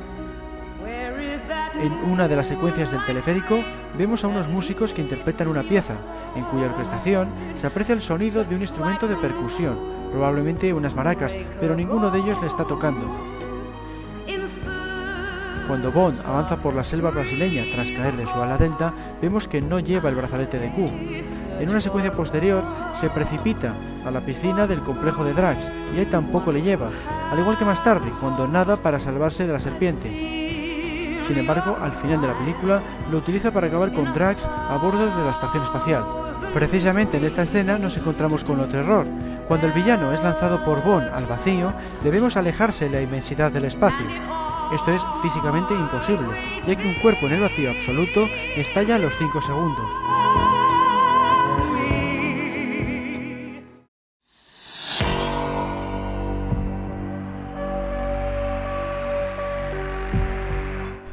En 1.81 1.93
una 2.11 2.27
de 2.27 2.35
las 2.35 2.49
secuencias 2.49 2.91
del 2.91 3.05
teleférico 3.05 3.63
vemos 3.97 4.25
a 4.25 4.27
unos 4.27 4.49
músicos 4.49 4.93
que 4.93 5.03
interpretan 5.03 5.47
una 5.47 5.63
pieza, 5.63 5.95
en 6.35 6.43
cuya 6.47 6.67
orquestación 6.67 7.29
se 7.55 7.69
aprecia 7.69 7.93
el 7.93 8.03
sonido 8.03 8.43
de 8.43 8.57
un 8.57 8.63
instrumento 8.63 9.07
de 9.07 9.15
percusión, 9.15 9.79
probablemente 10.11 10.75
unas 10.75 10.97
maracas, 10.97 11.37
pero 11.61 11.77
ninguno 11.77 12.11
de 12.11 12.19
ellos 12.19 12.41
le 12.41 12.49
está 12.49 12.65
tocando. 12.65 13.38
Cuando 15.69 15.93
Bond 15.93 16.19
avanza 16.27 16.57
por 16.57 16.75
la 16.75 16.83
selva 16.83 17.11
brasileña 17.11 17.65
tras 17.71 17.93
caer 17.93 18.17
de 18.17 18.27
su 18.27 18.41
ala 18.41 18.57
delta, 18.57 18.95
vemos 19.21 19.47
que 19.47 19.61
no 19.61 19.79
lleva 19.79 20.09
el 20.09 20.15
brazalete 20.15 20.59
de 20.59 20.71
Q. 20.71 20.91
En 21.61 21.69
una 21.69 21.79
secuencia 21.79 22.11
posterior, 22.11 22.65
se 22.99 23.11
precipita 23.11 23.75
a 24.07 24.11
la 24.11 24.23
piscina 24.23 24.67
del 24.67 24.81
complejo 24.81 25.25
de 25.25 25.35
Drax 25.35 25.71
y 25.95 25.99
ahí 25.99 26.07
tampoco 26.07 26.53
le 26.53 26.63
lleva, 26.63 26.89
al 27.31 27.39
igual 27.39 27.59
que 27.59 27.67
más 27.67 27.85
tarde, 27.85 28.11
cuando 28.19 28.49
nada 28.49 28.79
para 28.79 28.99
salvarse 28.99 29.47
de 29.47 29.53
la 29.53 29.59
serpiente. 29.59 31.21
Sin 31.23 31.37
embargo, 31.37 31.77
al 31.83 31.93
final 31.93 32.23
de 32.23 32.29
la 32.29 32.39
película, 32.39 32.81
lo 33.13 33.19
utiliza 33.19 33.51
para 33.51 33.67
acabar 33.67 33.93
con 33.93 34.15
Drax 34.15 34.47
a 34.47 34.79
bordo 34.83 35.05
de 35.05 35.25
la 35.25 35.33
estación 35.33 35.63
espacial. 35.63 36.03
Precisamente 36.55 37.19
en 37.19 37.25
esta 37.25 37.43
escena 37.43 37.77
nos 37.77 37.95
encontramos 37.99 38.43
con 38.43 38.59
otro 38.59 38.81
error. 38.81 39.07
Cuando 39.47 39.67
el 39.67 39.75
villano 39.75 40.15
es 40.15 40.23
lanzado 40.23 40.65
por 40.65 40.83
Bond 40.83 41.11
al 41.13 41.27
vacío, 41.27 41.75
debemos 42.03 42.39
alejarse 42.39 42.87
de 42.87 42.97
la 42.97 43.03
inmensidad 43.03 43.53
del 43.53 43.67
espacio. 43.67 44.07
Esto 44.73 44.93
es 44.93 45.03
físicamente 45.23 45.73
imposible, 45.73 46.29
ya 46.67 46.77
que 46.77 46.87
un 46.87 46.95
cuerpo 46.95 47.27
en 47.27 47.33
el 47.33 47.41
vacío 47.41 47.71
absoluto 47.71 48.29
estalla 48.55 48.97
a 48.97 48.99
los 48.99 49.15
5 49.17 49.41
segundos. 49.41 49.87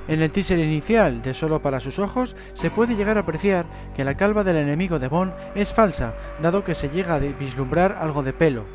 En 0.08 0.22
el 0.22 0.32
teaser 0.32 0.60
inicial 0.60 1.22
de 1.22 1.34
Solo 1.34 1.62
para 1.62 1.80
sus 1.80 1.98
ojos 1.98 2.36
se 2.54 2.70
puede 2.72 2.96
llegar 2.96 3.18
a 3.18 3.22
apreciar 3.22 3.66
que 3.96 4.04
la 4.04 4.16
calva 4.16 4.44
del 4.44 4.58
enemigo 4.58 5.00
de 5.00 5.08
Bond 5.08 5.34
es 5.56 5.74
falsa, 5.74 6.14
dado 6.42 6.66
que 6.66 6.76
se 6.76 6.90
llega 6.90 7.16
a 7.16 7.20
vislumbrar 7.20 7.98
algo 8.00 8.22
de 8.22 8.34
pelo, 8.34 8.66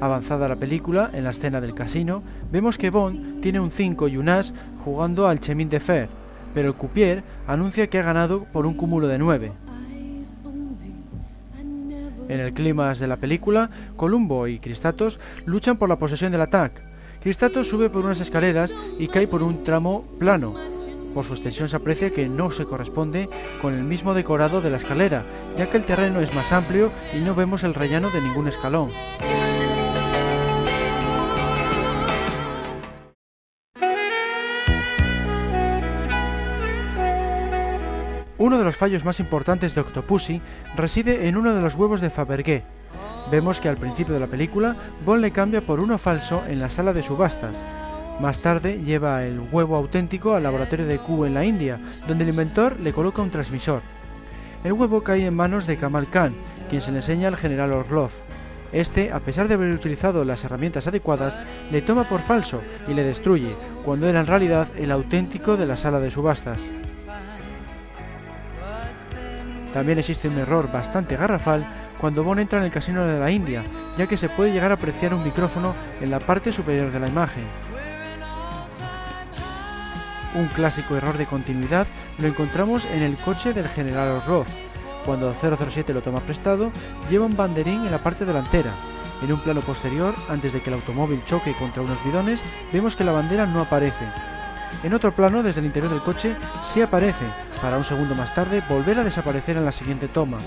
Avanzada 0.00 0.48
la 0.48 0.56
película, 0.56 1.10
en 1.12 1.24
la 1.24 1.30
escena 1.30 1.60
del 1.60 1.74
casino, 1.74 2.22
vemos 2.52 2.78
que 2.78 2.90
Bond 2.90 3.40
tiene 3.40 3.58
un 3.58 3.72
5 3.72 4.06
y 4.06 4.16
un 4.16 4.28
as 4.28 4.54
jugando 4.84 5.26
al 5.26 5.40
Chemin 5.40 5.68
de 5.68 5.80
Fer, 5.80 6.08
pero 6.54 6.68
el 6.68 6.74
Coupier 6.74 7.24
anuncia 7.48 7.88
que 7.88 7.98
ha 7.98 8.02
ganado 8.02 8.44
por 8.52 8.64
un 8.64 8.74
cúmulo 8.74 9.08
de 9.08 9.18
9. 9.18 9.52
En 12.28 12.40
el 12.40 12.52
clímax 12.52 13.00
de 13.00 13.08
la 13.08 13.16
película, 13.16 13.70
Columbo 13.96 14.46
y 14.46 14.60
Cristatos 14.60 15.18
luchan 15.46 15.78
por 15.78 15.88
la 15.88 15.98
posesión 15.98 16.30
del 16.30 16.42
ataque. 16.42 16.82
Cristatos 17.20 17.66
sube 17.66 17.90
por 17.90 18.04
unas 18.04 18.20
escaleras 18.20 18.76
y 18.98 19.08
cae 19.08 19.26
por 19.26 19.42
un 19.42 19.64
tramo 19.64 20.04
plano. 20.20 20.54
Por 21.12 21.24
su 21.24 21.32
extensión 21.32 21.68
se 21.68 21.76
aprecia 21.76 22.10
que 22.10 22.28
no 22.28 22.52
se 22.52 22.66
corresponde 22.66 23.28
con 23.60 23.74
el 23.74 23.82
mismo 23.82 24.14
decorado 24.14 24.60
de 24.60 24.70
la 24.70 24.76
escalera, 24.76 25.24
ya 25.56 25.68
que 25.68 25.78
el 25.78 25.84
terreno 25.84 26.20
es 26.20 26.34
más 26.34 26.52
amplio 26.52 26.92
y 27.16 27.18
no 27.18 27.34
vemos 27.34 27.64
el 27.64 27.74
rellano 27.74 28.10
de 28.10 28.20
ningún 28.20 28.46
escalón. 28.46 28.90
Uno 38.38 38.56
de 38.56 38.64
los 38.64 38.76
fallos 38.76 39.04
más 39.04 39.18
importantes 39.18 39.74
de 39.74 39.80
Octopussy 39.80 40.40
reside 40.76 41.26
en 41.26 41.36
uno 41.36 41.54
de 41.54 41.60
los 41.60 41.74
huevos 41.74 42.00
de 42.00 42.08
Fabergé. 42.08 42.62
Vemos 43.32 43.60
que 43.60 43.68
al 43.68 43.76
principio 43.76 44.14
de 44.14 44.20
la 44.20 44.28
película, 44.28 44.76
Bond 45.04 45.22
le 45.22 45.32
cambia 45.32 45.60
por 45.60 45.80
uno 45.80 45.98
falso 45.98 46.44
en 46.46 46.60
la 46.60 46.70
sala 46.70 46.92
de 46.92 47.02
subastas. 47.02 47.66
Más 48.20 48.40
tarde 48.40 48.80
lleva 48.84 49.24
el 49.24 49.40
huevo 49.40 49.74
auténtico 49.74 50.34
al 50.34 50.44
laboratorio 50.44 50.86
de 50.86 50.98
Q 50.98 51.24
en 51.24 51.34
la 51.34 51.44
India, 51.44 51.80
donde 52.06 52.24
el 52.24 52.30
inventor 52.30 52.76
le 52.80 52.92
coloca 52.92 53.22
un 53.22 53.30
transmisor. 53.30 53.82
El 54.62 54.72
huevo 54.72 55.02
cae 55.02 55.26
en 55.26 55.34
manos 55.34 55.66
de 55.66 55.76
Kamal 55.76 56.08
Khan, 56.08 56.32
quien 56.70 56.80
se 56.80 56.92
le 56.92 56.98
enseña 56.98 57.28
al 57.28 57.36
general 57.36 57.72
Orlov. 57.72 58.10
Este, 58.72 59.12
a 59.12 59.20
pesar 59.20 59.48
de 59.48 59.54
haber 59.54 59.72
utilizado 59.72 60.24
las 60.24 60.44
herramientas 60.44 60.86
adecuadas, 60.86 61.38
le 61.72 61.82
toma 61.82 62.04
por 62.04 62.20
falso 62.20 62.62
y 62.86 62.94
le 62.94 63.02
destruye, 63.02 63.56
cuando 63.84 64.08
era 64.08 64.20
en 64.20 64.26
realidad 64.26 64.68
el 64.76 64.92
auténtico 64.92 65.56
de 65.56 65.66
la 65.66 65.76
sala 65.76 65.98
de 65.98 66.10
subastas. 66.10 66.60
También 69.72 69.98
existe 69.98 70.28
un 70.28 70.38
error 70.38 70.70
bastante 70.72 71.16
garrafal 71.16 71.66
cuando 72.00 72.24
Bond 72.24 72.40
entra 72.40 72.58
en 72.58 72.64
el 72.64 72.70
casino 72.70 73.06
de 73.06 73.18
la 73.18 73.30
India, 73.30 73.62
ya 73.96 74.06
que 74.06 74.16
se 74.16 74.28
puede 74.28 74.52
llegar 74.52 74.70
a 74.70 74.74
apreciar 74.74 75.12
un 75.12 75.22
micrófono 75.22 75.74
en 76.00 76.10
la 76.10 76.18
parte 76.20 76.52
superior 76.52 76.90
de 76.90 77.00
la 77.00 77.08
imagen. 77.08 77.44
Un 80.34 80.46
clásico 80.48 80.96
error 80.96 81.16
de 81.16 81.26
continuidad 81.26 81.86
lo 82.18 82.26
encontramos 82.26 82.84
en 82.84 83.02
el 83.02 83.18
coche 83.18 83.52
del 83.52 83.68
general 83.68 84.22
Roth. 84.26 84.48
Cuando 85.04 85.34
007 85.34 85.92
lo 85.94 86.02
toma 86.02 86.20
prestado, 86.20 86.70
lleva 87.10 87.26
un 87.26 87.36
banderín 87.36 87.84
en 87.84 87.90
la 87.90 88.02
parte 88.02 88.24
delantera. 88.24 88.72
En 89.22 89.32
un 89.32 89.40
plano 89.40 89.62
posterior, 89.62 90.14
antes 90.28 90.52
de 90.52 90.60
que 90.60 90.70
el 90.70 90.74
automóvil 90.74 91.24
choque 91.24 91.54
contra 91.54 91.82
unos 91.82 92.02
bidones, 92.04 92.42
vemos 92.72 92.94
que 92.94 93.04
la 93.04 93.12
bandera 93.12 93.46
no 93.46 93.62
aparece, 93.62 94.04
en 94.82 94.94
otro 94.94 95.12
plano, 95.12 95.42
desde 95.42 95.60
el 95.60 95.66
interior 95.66 95.90
del 95.90 96.02
coche, 96.02 96.36
sí 96.62 96.80
aparece, 96.80 97.24
para 97.60 97.76
un 97.76 97.84
segundo 97.84 98.14
más 98.14 98.34
tarde 98.34 98.62
volver 98.68 98.98
a 98.98 99.04
desaparecer 99.04 99.56
en 99.56 99.64
la 99.64 99.72
siguiente 99.72 100.08
toma. 100.08 100.38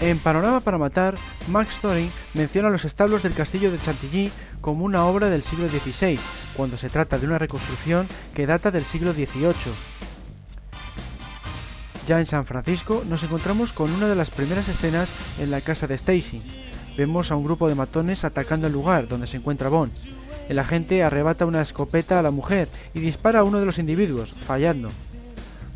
En 0.00 0.18
Panorama 0.18 0.60
para 0.60 0.78
Matar, 0.78 1.14
Max 1.48 1.78
Thorin 1.82 2.10
menciona 2.32 2.70
los 2.70 2.86
establos 2.86 3.22
del 3.22 3.34
castillo 3.34 3.70
de 3.70 3.78
Chantilly 3.78 4.32
como 4.62 4.86
una 4.86 5.04
obra 5.04 5.28
del 5.28 5.42
siglo 5.42 5.68
XVI, 5.68 6.18
cuando 6.56 6.78
se 6.78 6.88
trata 6.88 7.18
de 7.18 7.26
una 7.26 7.38
reconstrucción 7.38 8.08
que 8.34 8.46
data 8.46 8.70
del 8.70 8.86
siglo 8.86 9.12
XVIII. 9.12 9.52
Ya 12.08 12.18
en 12.18 12.26
San 12.26 12.46
Francisco 12.46 13.04
nos 13.08 13.22
encontramos 13.22 13.74
con 13.74 13.92
una 13.92 14.08
de 14.08 14.14
las 14.14 14.30
primeras 14.30 14.68
escenas 14.68 15.12
en 15.38 15.50
la 15.50 15.60
casa 15.60 15.86
de 15.86 15.94
Stacy. 15.94 16.70
Vemos 16.96 17.30
a 17.30 17.36
un 17.36 17.44
grupo 17.44 17.68
de 17.68 17.74
matones 17.74 18.24
atacando 18.24 18.66
el 18.66 18.72
lugar 18.72 19.08
donde 19.08 19.26
se 19.26 19.36
encuentra 19.36 19.68
Bond. 19.68 19.92
El 20.48 20.58
agente 20.58 21.02
arrebata 21.02 21.46
una 21.46 21.62
escopeta 21.62 22.18
a 22.18 22.22
la 22.22 22.30
mujer 22.30 22.68
y 22.92 23.00
dispara 23.00 23.40
a 23.40 23.44
uno 23.44 23.60
de 23.60 23.66
los 23.66 23.78
individuos, 23.78 24.32
fallando. 24.32 24.90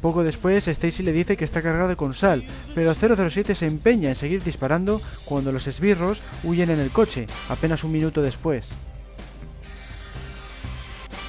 Poco 0.02 0.23
después, 0.23 0.68
Stacy 0.68 1.02
le 1.02 1.12
dice 1.12 1.37
que 1.37 1.47
está 1.47 1.62
cargado 1.62 1.97
con 1.97 2.12
sal, 2.12 2.44
pero 2.75 2.92
007 2.92 3.54
se 3.54 3.66
empeña 3.66 4.11
en 4.11 4.16
seguir 4.16 4.42
disparando 4.42 5.00
cuando 5.25 5.50
los 5.50 5.66
esbirros 5.66 6.21
huyen 6.42 6.68
en 6.71 6.80
el 6.80 6.90
coche, 6.90 7.26
apenas 7.49 7.85
un 7.85 7.92
minuto 7.92 8.21
después. 8.21 8.68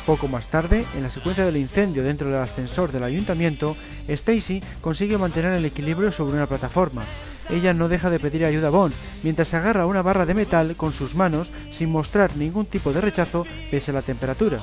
Poco 0.05 0.27
más 0.27 0.47
tarde, 0.47 0.85
en 0.95 1.03
la 1.03 1.09
secuencia 1.09 1.45
del 1.45 1.57
incendio 1.57 2.03
dentro 2.03 2.27
del 2.27 2.37
ascensor 2.37 2.91
del 2.91 3.03
ayuntamiento, 3.03 3.77
Stacy 4.07 4.61
consigue 4.81 5.17
mantener 5.17 5.51
el 5.51 5.65
equilibrio 5.65 6.11
sobre 6.11 6.35
una 6.35 6.45
plataforma. 6.45 7.03
Ella 7.49 7.73
no 7.73 7.87
deja 7.87 8.09
de 8.09 8.19
pedir 8.19 8.45
ayuda 8.45 8.67
a 8.67 8.71
Bond, 8.71 8.93
mientras 9.23 9.53
agarra 9.53 9.85
una 9.85 10.01
barra 10.01 10.25
de 10.25 10.33
metal 10.33 10.75
con 10.75 10.93
sus 10.93 11.15
manos 11.15 11.51
sin 11.71 11.91
mostrar 11.91 12.35
ningún 12.35 12.65
tipo 12.65 12.91
de 12.91 13.01
rechazo 13.01 13.45
pese 13.69 13.91
a 13.91 13.93
la 13.93 14.01
temperatura. 14.01 14.59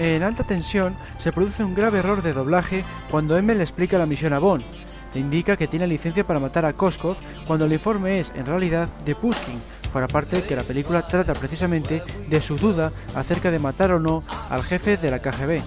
En 0.00 0.22
alta 0.22 0.44
tensión 0.44 0.96
se 1.18 1.30
produce 1.30 1.62
un 1.62 1.74
grave 1.74 1.98
error 1.98 2.22
de 2.22 2.32
doblaje 2.32 2.84
cuando 3.10 3.36
M 3.36 3.54
le 3.54 3.62
explica 3.62 3.98
la 3.98 4.06
misión 4.06 4.32
a 4.32 4.38
Bond. 4.38 4.64
Le 5.12 5.20
indica 5.20 5.58
que 5.58 5.66
tiene 5.66 5.86
licencia 5.86 6.26
para 6.26 6.40
matar 6.40 6.64
a 6.64 6.72
Koskov 6.72 7.16
cuando 7.46 7.66
el 7.66 7.72
informe 7.74 8.18
es 8.18 8.32
en 8.34 8.46
realidad 8.46 8.88
de 9.04 9.14
Pushkin, 9.14 9.60
fuera 9.90 10.08
parte 10.08 10.42
que 10.42 10.56
la 10.56 10.62
película 10.62 11.06
trata 11.06 11.34
precisamente 11.34 12.02
de 12.28 12.40
su 12.40 12.56
duda 12.56 12.92
acerca 13.14 13.50
de 13.50 13.58
matar 13.58 13.92
o 13.92 14.00
no 14.00 14.22
al 14.48 14.62
jefe 14.62 14.96
de 14.96 15.10
la 15.10 15.18
KGB. 15.18 15.62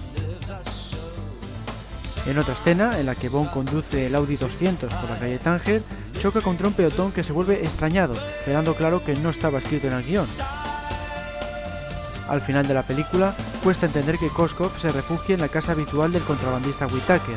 En 2.26 2.38
otra 2.38 2.54
escena, 2.54 2.98
en 2.98 3.06
la 3.06 3.14
que 3.14 3.28
Bond 3.28 3.50
conduce 3.50 4.06
el 4.06 4.14
Audi 4.14 4.36
200 4.36 4.92
por 4.94 5.10
la 5.10 5.18
calle 5.18 5.38
Tánger, 5.38 5.82
choca 6.18 6.40
contra 6.40 6.66
un 6.66 6.72
peotón 6.72 7.12
que 7.12 7.22
se 7.22 7.34
vuelve 7.34 7.62
extrañado, 7.62 8.14
quedando 8.46 8.74
claro 8.74 9.04
que 9.04 9.14
no 9.14 9.28
estaba 9.28 9.58
escrito 9.58 9.88
en 9.88 9.92
el 9.92 10.04
guion. 10.04 10.26
Al 12.26 12.40
final 12.40 12.66
de 12.66 12.72
la 12.72 12.82
película, 12.82 13.34
cuesta 13.62 13.84
entender 13.84 14.16
que 14.16 14.30
Koskov 14.30 14.78
se 14.78 14.90
refugie 14.90 15.34
en 15.34 15.42
la 15.42 15.48
casa 15.48 15.72
habitual 15.72 16.12
del 16.12 16.22
contrabandista 16.22 16.86
Whitaker. 16.86 17.36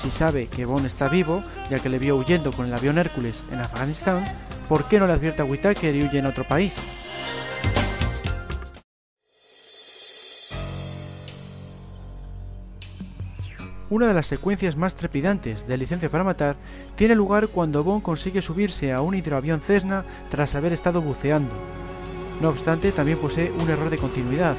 Si 0.00 0.10
sabe 0.10 0.46
que 0.46 0.64
Bond 0.64 0.86
está 0.86 1.08
vivo, 1.08 1.42
ya 1.68 1.80
que 1.80 1.88
le 1.88 1.98
vio 1.98 2.16
huyendo 2.16 2.52
con 2.52 2.66
el 2.66 2.74
avión 2.74 2.98
Hércules 2.98 3.44
en 3.50 3.58
Afganistán, 3.58 4.24
¿por 4.68 4.84
qué 4.84 5.00
no 5.00 5.06
le 5.06 5.14
advierte 5.14 5.42
a 5.42 5.44
Whitaker 5.44 5.94
y 5.94 6.04
huye 6.04 6.18
en 6.18 6.26
otro 6.26 6.44
país? 6.44 6.74
Una 13.90 14.06
de 14.06 14.12
las 14.12 14.26
secuencias 14.26 14.76
más 14.76 14.96
trepidantes 14.96 15.66
de 15.66 15.78
Licencia 15.78 16.10
para 16.10 16.22
Matar 16.22 16.56
tiene 16.94 17.14
lugar 17.14 17.48
cuando 17.48 17.82
Bond 17.82 18.02
consigue 18.02 18.42
subirse 18.42 18.92
a 18.92 19.00
un 19.00 19.14
hidroavión 19.14 19.62
Cessna 19.62 20.04
tras 20.28 20.54
haber 20.54 20.74
estado 20.74 21.00
buceando. 21.00 21.50
No 22.42 22.50
obstante, 22.50 22.92
también 22.92 23.16
posee 23.16 23.50
un 23.50 23.70
error 23.70 23.88
de 23.88 23.96
continuidad. 23.96 24.56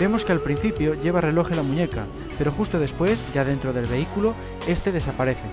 Vemos 0.00 0.24
que 0.24 0.32
al 0.32 0.40
principio 0.40 1.00
lleva 1.00 1.20
reloj 1.20 1.50
en 1.50 1.56
la 1.56 1.62
muñeca, 1.62 2.04
pero 2.36 2.50
justo 2.50 2.80
después, 2.80 3.24
ya 3.32 3.44
dentro 3.44 3.72
del 3.72 3.86
vehículo, 3.86 4.34
este 4.66 4.90
desaparece. 4.90 5.46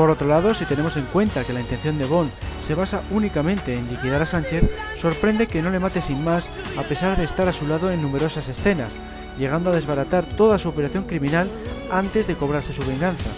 Por 0.00 0.08
otro 0.08 0.26
lado, 0.26 0.54
si 0.54 0.64
tenemos 0.64 0.96
en 0.96 1.04
cuenta 1.04 1.44
que 1.44 1.52
la 1.52 1.60
intención 1.60 1.98
de 1.98 2.06
Bond 2.06 2.30
se 2.58 2.74
basa 2.74 3.02
únicamente 3.10 3.76
en 3.76 3.86
liquidar 3.86 4.22
a 4.22 4.24
Sánchez, 4.24 4.64
sorprende 4.96 5.46
que 5.46 5.60
no 5.60 5.68
le 5.68 5.78
mate 5.78 6.00
sin 6.00 6.24
más 6.24 6.48
a 6.78 6.82
pesar 6.84 7.18
de 7.18 7.24
estar 7.24 7.46
a 7.48 7.52
su 7.52 7.68
lado 7.68 7.90
en 7.92 8.00
numerosas 8.00 8.48
escenas, 8.48 8.94
llegando 9.38 9.68
a 9.68 9.74
desbaratar 9.74 10.24
toda 10.24 10.58
su 10.58 10.70
operación 10.70 11.04
criminal 11.04 11.50
antes 11.92 12.26
de 12.26 12.34
cobrarse 12.34 12.72
su 12.72 12.82
venganza. 12.86 13.28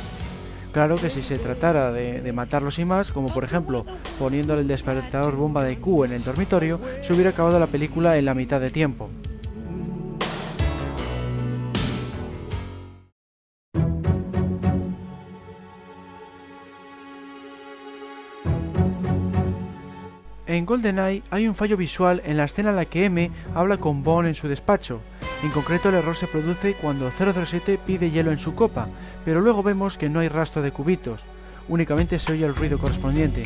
Claro 0.71 0.95
que 0.99 1.11
si 1.11 1.21
se 1.21 1.37
tratara 1.37 1.91
de, 1.91 2.33
matarlos 2.33 2.79
y 2.79 2.85
más, 2.85 3.11
como 3.11 3.35
por 3.35 3.43
ejemplo 3.43 3.85
poniéndole 4.21 4.63
el 4.63 4.69
despertador 4.69 5.35
bomba 5.35 5.65
de 5.65 5.79
Q 5.79 6.05
en 6.05 6.13
el 6.13 6.23
dormitorio, 6.23 6.79
se 7.03 7.13
hubiera 7.13 7.31
acabado 7.31 7.59
la 7.59 7.67
película 7.67 8.19
en 8.19 8.25
la 8.25 8.35
mitad 8.35 8.61
de 8.61 8.71
tiempo. 8.71 9.11
En 20.63 20.67
GoldenEye 20.67 21.25
hay 21.33 21.49
un 21.49 21.57
fallo 21.57 21.77
visual 21.77 22.23
en 22.25 22.37
la 22.37 22.45
escena 22.45 22.71
en 22.71 22.77
la 22.77 22.85
que 22.85 23.07
M 23.07 23.33
habla 23.53 23.79
con 23.79 24.05
Bond 24.05 24.29
en 24.29 24.37
su 24.37 24.47
despacho, 24.47 25.01
en 25.43 25.51
concreto 25.51 25.89
el 25.89 25.97
error 25.97 26.15
se 26.15 26.29
produce 26.29 26.75
cuando 26.75 27.11
007 27.11 27.81
pide 27.85 28.13
hielo 28.13 28.31
en 28.31 28.39
su 28.39 28.55
copa, 28.55 28.87
pero 29.25 29.41
luego 29.41 29.65
vemos 29.65 29.99
que 29.99 30.09
no 30.09 30.21
hay 30.21 30.29
rastro 30.29 30.63
de 30.63 30.71
cubitos, 30.71 31.25
únicamente 31.69 32.17
se 32.21 32.35
oye 32.35 32.47
el 32.47 32.55
ruido 32.55 32.79
correspondiente. 32.79 33.43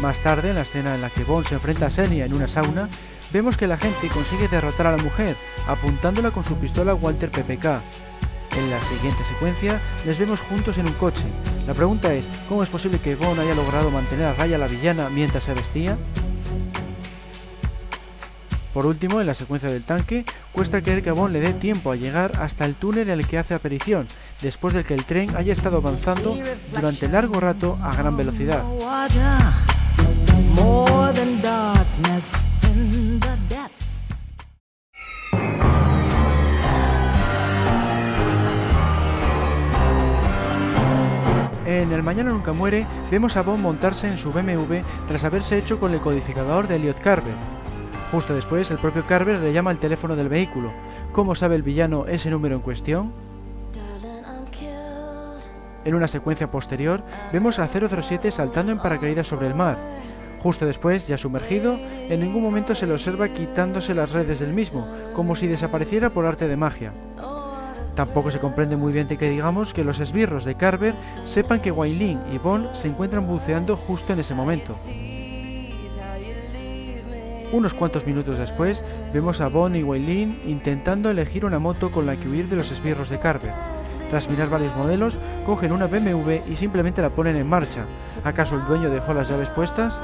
Más 0.00 0.20
tarde, 0.20 0.50
en 0.50 0.54
la 0.54 0.62
escena 0.62 0.94
en 0.94 1.00
la 1.00 1.10
que 1.10 1.24
Bond 1.24 1.44
se 1.44 1.56
enfrenta 1.56 1.86
a 1.86 1.90
Senia 1.90 2.24
en 2.24 2.32
una 2.32 2.46
sauna, 2.46 2.88
vemos 3.32 3.56
que 3.56 3.66
la 3.66 3.78
gente 3.78 4.06
consigue 4.14 4.46
derrotar 4.46 4.86
a 4.86 4.96
la 4.96 5.02
mujer, 5.02 5.36
apuntándola 5.66 6.30
con 6.30 6.44
su 6.44 6.54
pistola 6.54 6.94
Walter 6.94 7.32
PPK. 7.32 7.82
En 8.56 8.70
la 8.70 8.80
siguiente 8.82 9.24
secuencia 9.24 9.80
les 10.04 10.18
vemos 10.18 10.40
juntos 10.40 10.78
en 10.78 10.86
un 10.86 10.92
coche. 10.94 11.24
La 11.66 11.74
pregunta 11.74 12.12
es, 12.12 12.28
¿cómo 12.48 12.62
es 12.62 12.68
posible 12.68 12.98
que 12.98 13.14
Bond 13.14 13.38
haya 13.40 13.54
logrado 13.54 13.90
mantener 13.90 14.26
a 14.26 14.34
raya 14.34 14.56
a 14.56 14.58
la 14.58 14.66
villana 14.66 15.08
mientras 15.08 15.44
se 15.44 15.54
vestía? 15.54 15.96
Por 18.74 18.86
último, 18.86 19.20
en 19.20 19.26
la 19.26 19.34
secuencia 19.34 19.68
del 19.68 19.82
tanque, 19.82 20.24
cuesta 20.52 20.80
que 20.80 20.92
a 20.92 21.28
le 21.28 21.40
dé 21.40 21.52
tiempo 21.52 21.90
a 21.90 21.96
llegar 21.96 22.32
hasta 22.40 22.64
el 22.64 22.74
túnel 22.74 23.08
en 23.08 23.18
el 23.18 23.26
que 23.26 23.38
hace 23.38 23.54
aparición, 23.54 24.06
después 24.40 24.74
de 24.74 24.84
que 24.84 24.94
el 24.94 25.04
tren 25.04 25.34
haya 25.36 25.52
estado 25.52 25.78
avanzando 25.78 26.38
durante 26.72 27.08
largo 27.08 27.40
rato 27.40 27.78
a 27.82 27.94
gran 27.96 28.16
velocidad. 28.16 28.62
El 42.00 42.06
Mañana 42.06 42.30
Nunca 42.30 42.54
Muere 42.54 42.86
vemos 43.10 43.36
a 43.36 43.42
Bond 43.42 43.62
montarse 43.62 44.08
en 44.08 44.16
su 44.16 44.32
BMW 44.32 44.76
tras 45.06 45.22
haberse 45.24 45.58
hecho 45.58 45.78
con 45.78 45.92
el 45.92 46.00
codificador 46.00 46.66
de 46.66 46.76
Elliot 46.76 46.98
Carver, 46.98 47.34
Justo 48.10 48.34
después, 48.34 48.70
el 48.70 48.78
propio 48.78 49.06
Carver 49.06 49.38
le 49.38 49.52
llama 49.52 49.70
al 49.70 49.78
teléfono 49.78 50.16
del 50.16 50.30
vehículo. 50.30 50.72
¿Cómo 51.12 51.34
sabe 51.34 51.56
el 51.56 51.62
villano 51.62 52.06
ese 52.06 52.30
número 52.30 52.54
en 52.54 52.62
cuestión? 52.62 53.12
En 55.84 55.94
una 55.94 56.08
secuencia 56.08 56.50
posterior, 56.50 57.02
vemos 57.34 57.58
a 57.58 57.68
007 57.68 58.30
saltando 58.30 58.72
en 58.72 58.78
paracaídas 58.78 59.26
sobre 59.26 59.48
el 59.48 59.54
mar. 59.54 59.76
Justo 60.42 60.64
después, 60.64 61.06
ya 61.06 61.18
sumergido, 61.18 61.78
en 62.08 62.20
ningún 62.20 62.42
momento 62.42 62.74
se 62.74 62.86
le 62.86 62.94
observa 62.94 63.28
quitándose 63.28 63.94
las 63.94 64.12
redes 64.12 64.38
del 64.38 64.54
mismo, 64.54 64.88
como 65.12 65.36
si 65.36 65.46
desapareciera 65.46 66.08
por 66.08 66.24
arte 66.24 66.48
de 66.48 66.56
magia. 66.56 66.94
Tampoco 68.00 68.30
se 68.30 68.38
comprende 68.38 68.78
muy 68.78 68.94
bien 68.94 69.08
de 69.08 69.18
que 69.18 69.28
digamos 69.28 69.74
que 69.74 69.84
los 69.84 70.00
esbirros 70.00 70.46
de 70.46 70.54
Carver 70.54 70.94
sepan 71.24 71.60
que 71.60 71.70
Wailin 71.70 72.18
y 72.32 72.38
Bond 72.38 72.72
se 72.72 72.88
encuentran 72.88 73.26
buceando 73.26 73.76
justo 73.76 74.14
en 74.14 74.20
ese 74.20 74.32
momento. 74.32 74.74
Unos 77.52 77.74
cuantos 77.74 78.06
minutos 78.06 78.38
después, 78.38 78.82
vemos 79.12 79.42
a 79.42 79.48
Bond 79.48 79.76
y 79.76 79.82
Waylin 79.82 80.40
intentando 80.46 81.10
elegir 81.10 81.44
una 81.44 81.58
moto 81.58 81.90
con 81.90 82.06
la 82.06 82.16
que 82.16 82.26
huir 82.26 82.48
de 82.48 82.56
los 82.56 82.72
esbirros 82.72 83.10
de 83.10 83.18
Carver. 83.18 83.52
Tras 84.08 84.30
mirar 84.30 84.48
varios 84.48 84.74
modelos, 84.74 85.18
cogen 85.44 85.70
una 85.70 85.86
BMW 85.86 86.50
y 86.50 86.56
simplemente 86.56 87.02
la 87.02 87.10
ponen 87.10 87.36
en 87.36 87.46
marcha. 87.46 87.84
¿Acaso 88.24 88.56
el 88.56 88.64
dueño 88.64 88.88
dejó 88.88 89.12
las 89.12 89.28
llaves 89.28 89.50
puestas? 89.50 90.00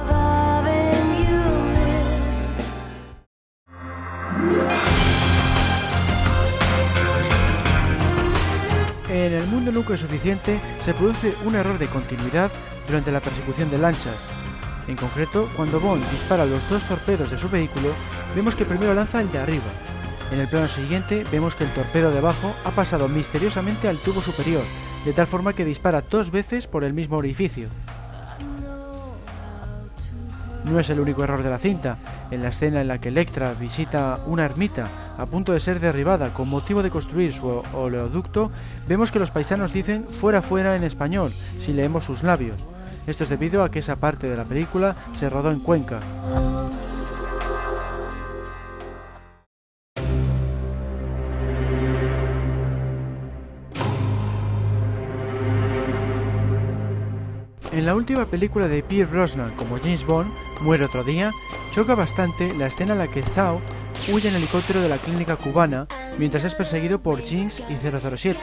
En 9.27 9.33
el 9.33 9.45
mundo 9.47 9.73
nunca 9.73 9.93
es 9.93 9.99
suficiente 9.99 10.57
se 10.79 10.93
produce 10.93 11.35
un 11.43 11.55
error 11.55 11.77
de 11.77 11.87
continuidad 11.87 12.49
durante 12.87 13.11
la 13.11 13.19
persecución 13.19 13.69
de 13.69 13.77
lanchas. 13.77 14.21
En 14.87 14.95
concreto, 14.95 15.49
cuando 15.57 15.81
Bond 15.81 16.09
dispara 16.11 16.45
los 16.45 16.69
dos 16.69 16.85
torpedos 16.85 17.29
de 17.29 17.37
su 17.37 17.49
vehículo, 17.49 17.89
vemos 18.33 18.55
que 18.55 18.63
primero 18.63 18.93
lanza 18.93 19.19
el 19.19 19.29
de 19.29 19.39
arriba. 19.39 19.65
En 20.31 20.39
el 20.39 20.47
plano 20.47 20.69
siguiente 20.69 21.25
vemos 21.29 21.55
que 21.55 21.65
el 21.65 21.73
torpedo 21.73 22.09
de 22.09 22.19
abajo 22.19 22.55
ha 22.63 22.71
pasado 22.71 23.09
misteriosamente 23.09 23.89
al 23.89 23.97
tubo 23.97 24.21
superior, 24.21 24.63
de 25.03 25.11
tal 25.11 25.27
forma 25.27 25.51
que 25.51 25.65
dispara 25.65 25.99
dos 25.99 26.31
veces 26.31 26.65
por 26.65 26.85
el 26.85 26.93
mismo 26.93 27.17
orificio. 27.17 27.67
No 30.71 30.79
es 30.79 30.89
el 30.89 30.99
único 30.99 31.23
error 31.23 31.43
de 31.43 31.49
la 31.49 31.59
cinta. 31.59 31.97
En 32.29 32.43
la 32.43 32.49
escena 32.49 32.81
en 32.81 32.87
la 32.87 32.99
que 32.99 33.09
Electra 33.09 33.53
visita 33.53 34.19
una 34.25 34.45
ermita 34.45 34.89
a 35.17 35.25
punto 35.25 35.53
de 35.53 35.59
ser 35.59 35.79
derribada 35.79 36.33
con 36.33 36.49
motivo 36.49 36.83
de 36.83 36.89
construir 36.89 37.33
su 37.33 37.47
oleoducto, 37.73 38.51
vemos 38.87 39.11
que 39.11 39.19
los 39.19 39.31
paisanos 39.31 39.73
dicen 39.73 40.05
fuera 40.09 40.41
fuera 40.41 40.75
en 40.75 40.83
español, 40.83 41.31
si 41.57 41.73
leemos 41.73 42.03
sus 42.03 42.23
labios. 42.23 42.57
Esto 43.07 43.23
es 43.23 43.29
debido 43.29 43.63
a 43.63 43.71
que 43.71 43.79
esa 43.79 43.95
parte 43.95 44.29
de 44.29 44.35
la 44.35 44.43
película 44.43 44.93
se 45.15 45.29
rodó 45.29 45.51
en 45.51 45.61
Cuenca. 45.61 45.99
En 57.71 57.85
la 57.85 57.95
última 57.95 58.25
película 58.25 58.67
de 58.67 58.83
Pierre 58.83 59.11
Brosnan 59.11 59.55
como 59.55 59.77
James 59.77 60.03
Bond, 60.03 60.31
Muere 60.61 60.85
otro 60.85 61.03
día, 61.03 61.31
choca 61.71 61.95
bastante 61.95 62.53
la 62.55 62.67
escena 62.67 62.93
en 62.93 62.99
la 62.99 63.07
que 63.07 63.21
Zhao 63.21 63.61
huye 64.11 64.29
en 64.29 64.35
helicóptero 64.35 64.81
de 64.81 64.89
la 64.89 64.97
clínica 64.97 65.35
cubana 65.35 65.87
mientras 66.17 66.43
es 66.45 66.55
perseguido 66.55 67.01
por 67.01 67.21
Jinx 67.21 67.63
y 67.69 67.75
007. 67.75 68.39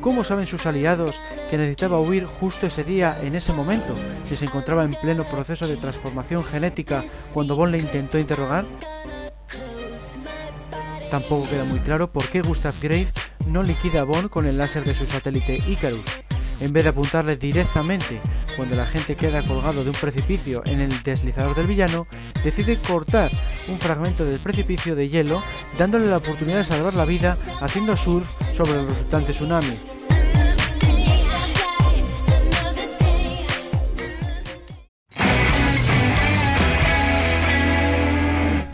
¿Cómo 0.00 0.22
saben 0.22 0.46
sus 0.46 0.66
aliados 0.66 1.20
que 1.50 1.58
necesitaba 1.58 2.00
huir 2.00 2.24
justo 2.24 2.66
ese 2.66 2.84
día, 2.84 3.18
en 3.22 3.34
ese 3.34 3.52
momento, 3.52 3.94
si 4.28 4.36
se 4.36 4.44
encontraba 4.44 4.84
en 4.84 4.94
pleno 4.94 5.28
proceso 5.28 5.66
de 5.66 5.76
transformación 5.76 6.44
genética 6.44 7.04
cuando 7.32 7.56
Bond 7.56 7.72
le 7.72 7.78
intentó 7.78 8.18
interrogar? 8.18 8.64
Tampoco 11.10 11.48
queda 11.48 11.64
muy 11.64 11.80
claro 11.80 12.12
por 12.12 12.26
qué 12.28 12.40
Gustav 12.40 12.74
Grave 12.80 13.08
no 13.46 13.62
liquida 13.62 14.02
a 14.02 14.04
Bond 14.04 14.30
con 14.30 14.46
el 14.46 14.58
láser 14.58 14.84
de 14.84 14.94
su 14.94 15.06
satélite 15.06 15.62
Icarus, 15.66 16.04
en 16.60 16.72
vez 16.72 16.84
de 16.84 16.90
apuntarle 16.90 17.36
directamente 17.36 18.20
cuando 18.56 18.76
la 18.76 18.86
gente 18.86 19.16
queda 19.16 19.42
colgado 19.42 19.82
de 19.82 19.90
un 19.90 19.96
precipicio 19.96 20.62
en 20.66 20.80
el 20.80 21.02
deslizador 21.02 21.56
del 21.56 21.66
villano, 21.66 22.06
decide 22.44 22.78
cortar 22.78 23.30
un 23.68 23.78
fragmento 23.78 24.24
del 24.24 24.40
precipicio 24.40 24.94
de 24.94 25.08
hielo, 25.08 25.42
dándole 25.78 26.06
la 26.06 26.18
oportunidad 26.18 26.58
de 26.58 26.64
salvar 26.64 26.94
la 26.94 27.04
vida 27.04 27.36
haciendo 27.60 27.96
surf 27.96 28.28
sobre 28.52 28.80
el 28.80 28.88
resultante 28.88 29.32
tsunami. 29.32 29.78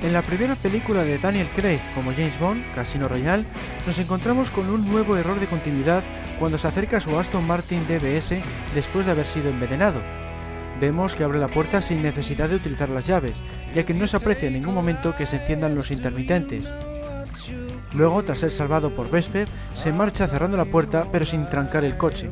En 0.03 0.13
la 0.13 0.23
primera 0.23 0.55
película 0.55 1.03
de 1.05 1.19
Daniel 1.19 1.49
Craig 1.55 1.81
como 1.95 2.13
James 2.13 2.39
Bond, 2.39 2.73
Casino 2.75 3.07
Royale, 3.09 3.45
nos 3.87 3.99
encontramos 3.99 4.51
con 4.51 4.71
un 4.71 4.89
nuevo 4.89 5.17
error 5.17 5.39
de 5.39 5.47
continuidad 5.47 6.03
cuando 6.39 6.59
se 6.59 6.69
acerca 6.69 6.99
a 6.99 7.01
su 7.01 7.19
Aston 7.19 7.47
Martin 7.47 7.87
DBS 7.87 8.35
después 8.75 9.07
de 9.07 9.13
haber 9.13 9.27
sido 9.27 9.51
envenenado. 9.51 10.01
Vemos 10.81 11.15
que 11.15 11.25
abre 11.25 11.39
la 11.39 11.49
puerta 11.49 11.81
sin 11.81 12.03
necesidad 12.03 12.49
de 12.49 12.57
utilizar 12.57 12.91
las 12.91 13.05
llaves, 13.05 13.37
ya 13.73 13.87
que 13.87 13.95
no 13.95 14.07
se 14.07 14.19
aprecia 14.19 14.49
en 14.49 14.55
ningún 14.55 14.75
momento 14.75 15.17
que 15.17 15.27
se 15.27 15.37
enciendan 15.37 15.75
los 15.75 15.91
intermitentes. 15.91 16.71
Luego, 17.95 18.23
tras 18.23 18.41
ser 18.41 18.51
salvado 18.51 18.91
por 18.91 19.11
Vesper, 19.11 19.49
se 19.73 19.93
marcha 19.93 20.29
cerrando 20.29 20.57
la 20.57 20.67
puerta 20.67 21.07
pero 21.11 21.25
sin 21.25 21.49
trancar 21.49 21.85
el 21.85 21.97
coche. 21.97 22.31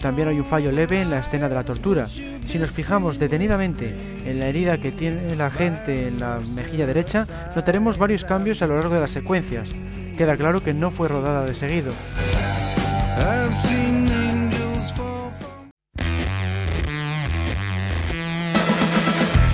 También 0.00 0.28
hay 0.28 0.38
un 0.38 0.46
fallo 0.46 0.72
leve 0.72 1.02
en 1.02 1.10
la 1.10 1.18
escena 1.18 1.50
de 1.50 1.54
la 1.54 1.64
tortura. 1.64 2.06
Si 2.06 2.58
nos 2.58 2.70
fijamos 2.70 3.18
detenidamente 3.18 3.94
en 4.24 4.40
la 4.40 4.46
herida 4.46 4.78
que 4.78 4.92
tiene 4.92 5.36
la 5.36 5.50
gente 5.50 6.08
en 6.08 6.18
la 6.18 6.40
mejilla 6.54 6.86
derecha, 6.86 7.26
notaremos 7.54 7.98
varios 7.98 8.24
cambios 8.24 8.62
a 8.62 8.66
lo 8.66 8.76
largo 8.76 8.94
de 8.94 9.00
las 9.00 9.10
secuencias. 9.10 9.70
Queda 10.20 10.36
claro 10.36 10.62
que 10.62 10.74
no 10.74 10.90
fue 10.90 11.08
rodada 11.08 11.46
de 11.46 11.54
seguido. 11.54 11.94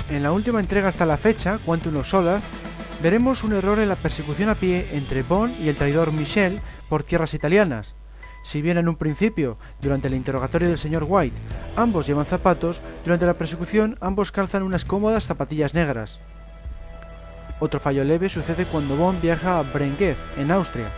En 0.09 0.23
la 0.23 0.33
última 0.33 0.59
entrega 0.59 0.89
hasta 0.89 1.05
la 1.05 1.15
fecha, 1.15 1.57
Quantum 1.65 1.95
of 1.95 2.07
Solace, 2.09 2.45
veremos 3.01 3.45
un 3.45 3.53
error 3.53 3.79
en 3.79 3.87
la 3.87 3.95
persecución 3.95 4.49
a 4.49 4.55
pie 4.55 4.89
entre 4.91 5.23
Bond 5.23 5.57
y 5.61 5.69
el 5.69 5.77
traidor 5.77 6.11
Michel 6.11 6.59
por 6.89 7.03
tierras 7.03 7.33
italianas. 7.33 7.95
Si 8.43 8.61
bien 8.61 8.77
en 8.77 8.89
un 8.89 8.97
principio, 8.97 9.57
durante 9.79 10.09
el 10.09 10.15
interrogatorio 10.15 10.67
del 10.67 10.77
señor 10.77 11.05
White, 11.07 11.37
ambos 11.77 12.07
llevan 12.07 12.25
zapatos, 12.25 12.81
durante 13.05 13.25
la 13.25 13.37
persecución 13.37 13.97
ambos 14.01 14.33
calzan 14.33 14.63
unas 14.63 14.83
cómodas 14.83 15.27
zapatillas 15.27 15.73
negras. 15.73 16.19
Otro 17.59 17.79
fallo 17.79 18.03
leve 18.03 18.29
sucede 18.29 18.65
cuando 18.65 18.95
Bond 18.95 19.21
viaja 19.21 19.57
a 19.57 19.63
Brenguez, 19.63 20.17
en 20.37 20.51
Austria. 20.51 20.89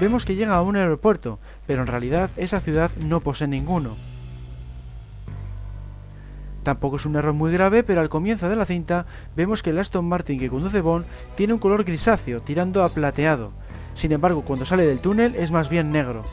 Vemos 0.00 0.24
que 0.24 0.34
llega 0.34 0.54
a 0.54 0.62
un 0.62 0.76
aeropuerto, 0.76 1.38
pero 1.66 1.82
en 1.82 1.86
realidad 1.86 2.30
esa 2.36 2.60
ciudad 2.60 2.90
no 2.96 3.20
posee 3.20 3.46
ninguno. 3.46 3.96
Tampoco 6.62 6.96
es 6.96 7.06
un 7.06 7.16
error 7.16 7.32
muy 7.32 7.52
grave, 7.52 7.82
pero 7.82 8.00
al 8.00 8.08
comienzo 8.08 8.48
de 8.48 8.56
la 8.56 8.66
cinta 8.66 9.06
vemos 9.36 9.62
que 9.62 9.70
el 9.70 9.78
Aston 9.78 10.04
Martin 10.04 10.38
que 10.38 10.50
conduce 10.50 10.80
Bond 10.80 11.06
tiene 11.36 11.52
un 11.52 11.58
color 11.58 11.84
grisáceo, 11.84 12.40
tirando 12.40 12.82
a 12.82 12.88
plateado. 12.88 13.52
Sin 13.94 14.12
embargo, 14.12 14.42
cuando 14.42 14.66
sale 14.66 14.86
del 14.86 15.00
túnel 15.00 15.34
es 15.36 15.50
más 15.50 15.68
bien 15.68 15.92
negro. 15.92 16.24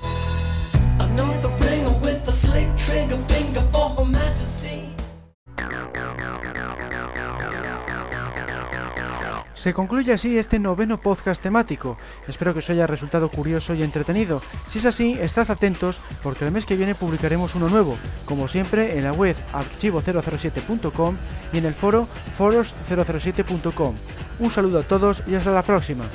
Se 9.67 9.73
concluye 9.73 10.13
así 10.13 10.37
este 10.37 10.59
noveno 10.59 10.97
podcast 10.97 11.43
temático. 11.43 11.97
Espero 12.25 12.53
que 12.53 12.59
os 12.59 12.69
haya 12.69 12.87
resultado 12.87 13.27
curioso 13.27 13.73
y 13.73 13.83
entretenido. 13.83 14.41
Si 14.65 14.77
es 14.77 14.85
así, 14.85 15.17
estad 15.19 15.51
atentos 15.51 15.99
porque 16.23 16.45
el 16.45 16.53
mes 16.53 16.65
que 16.65 16.77
viene 16.77 16.95
publicaremos 16.95 17.53
uno 17.53 17.67
nuevo, 17.67 17.97
como 18.23 18.47
siempre 18.47 18.97
en 18.97 19.03
la 19.03 19.11
web 19.11 19.35
archivo007.com 19.51 21.17
y 21.51 21.57
en 21.57 21.65
el 21.65 21.73
foro 21.73 22.07
foros007.com. 22.37 23.93
Un 24.39 24.51
saludo 24.51 24.79
a 24.79 24.83
todos 24.83 25.23
y 25.27 25.35
hasta 25.35 25.51
la 25.51 25.63
próxima. 25.63 26.05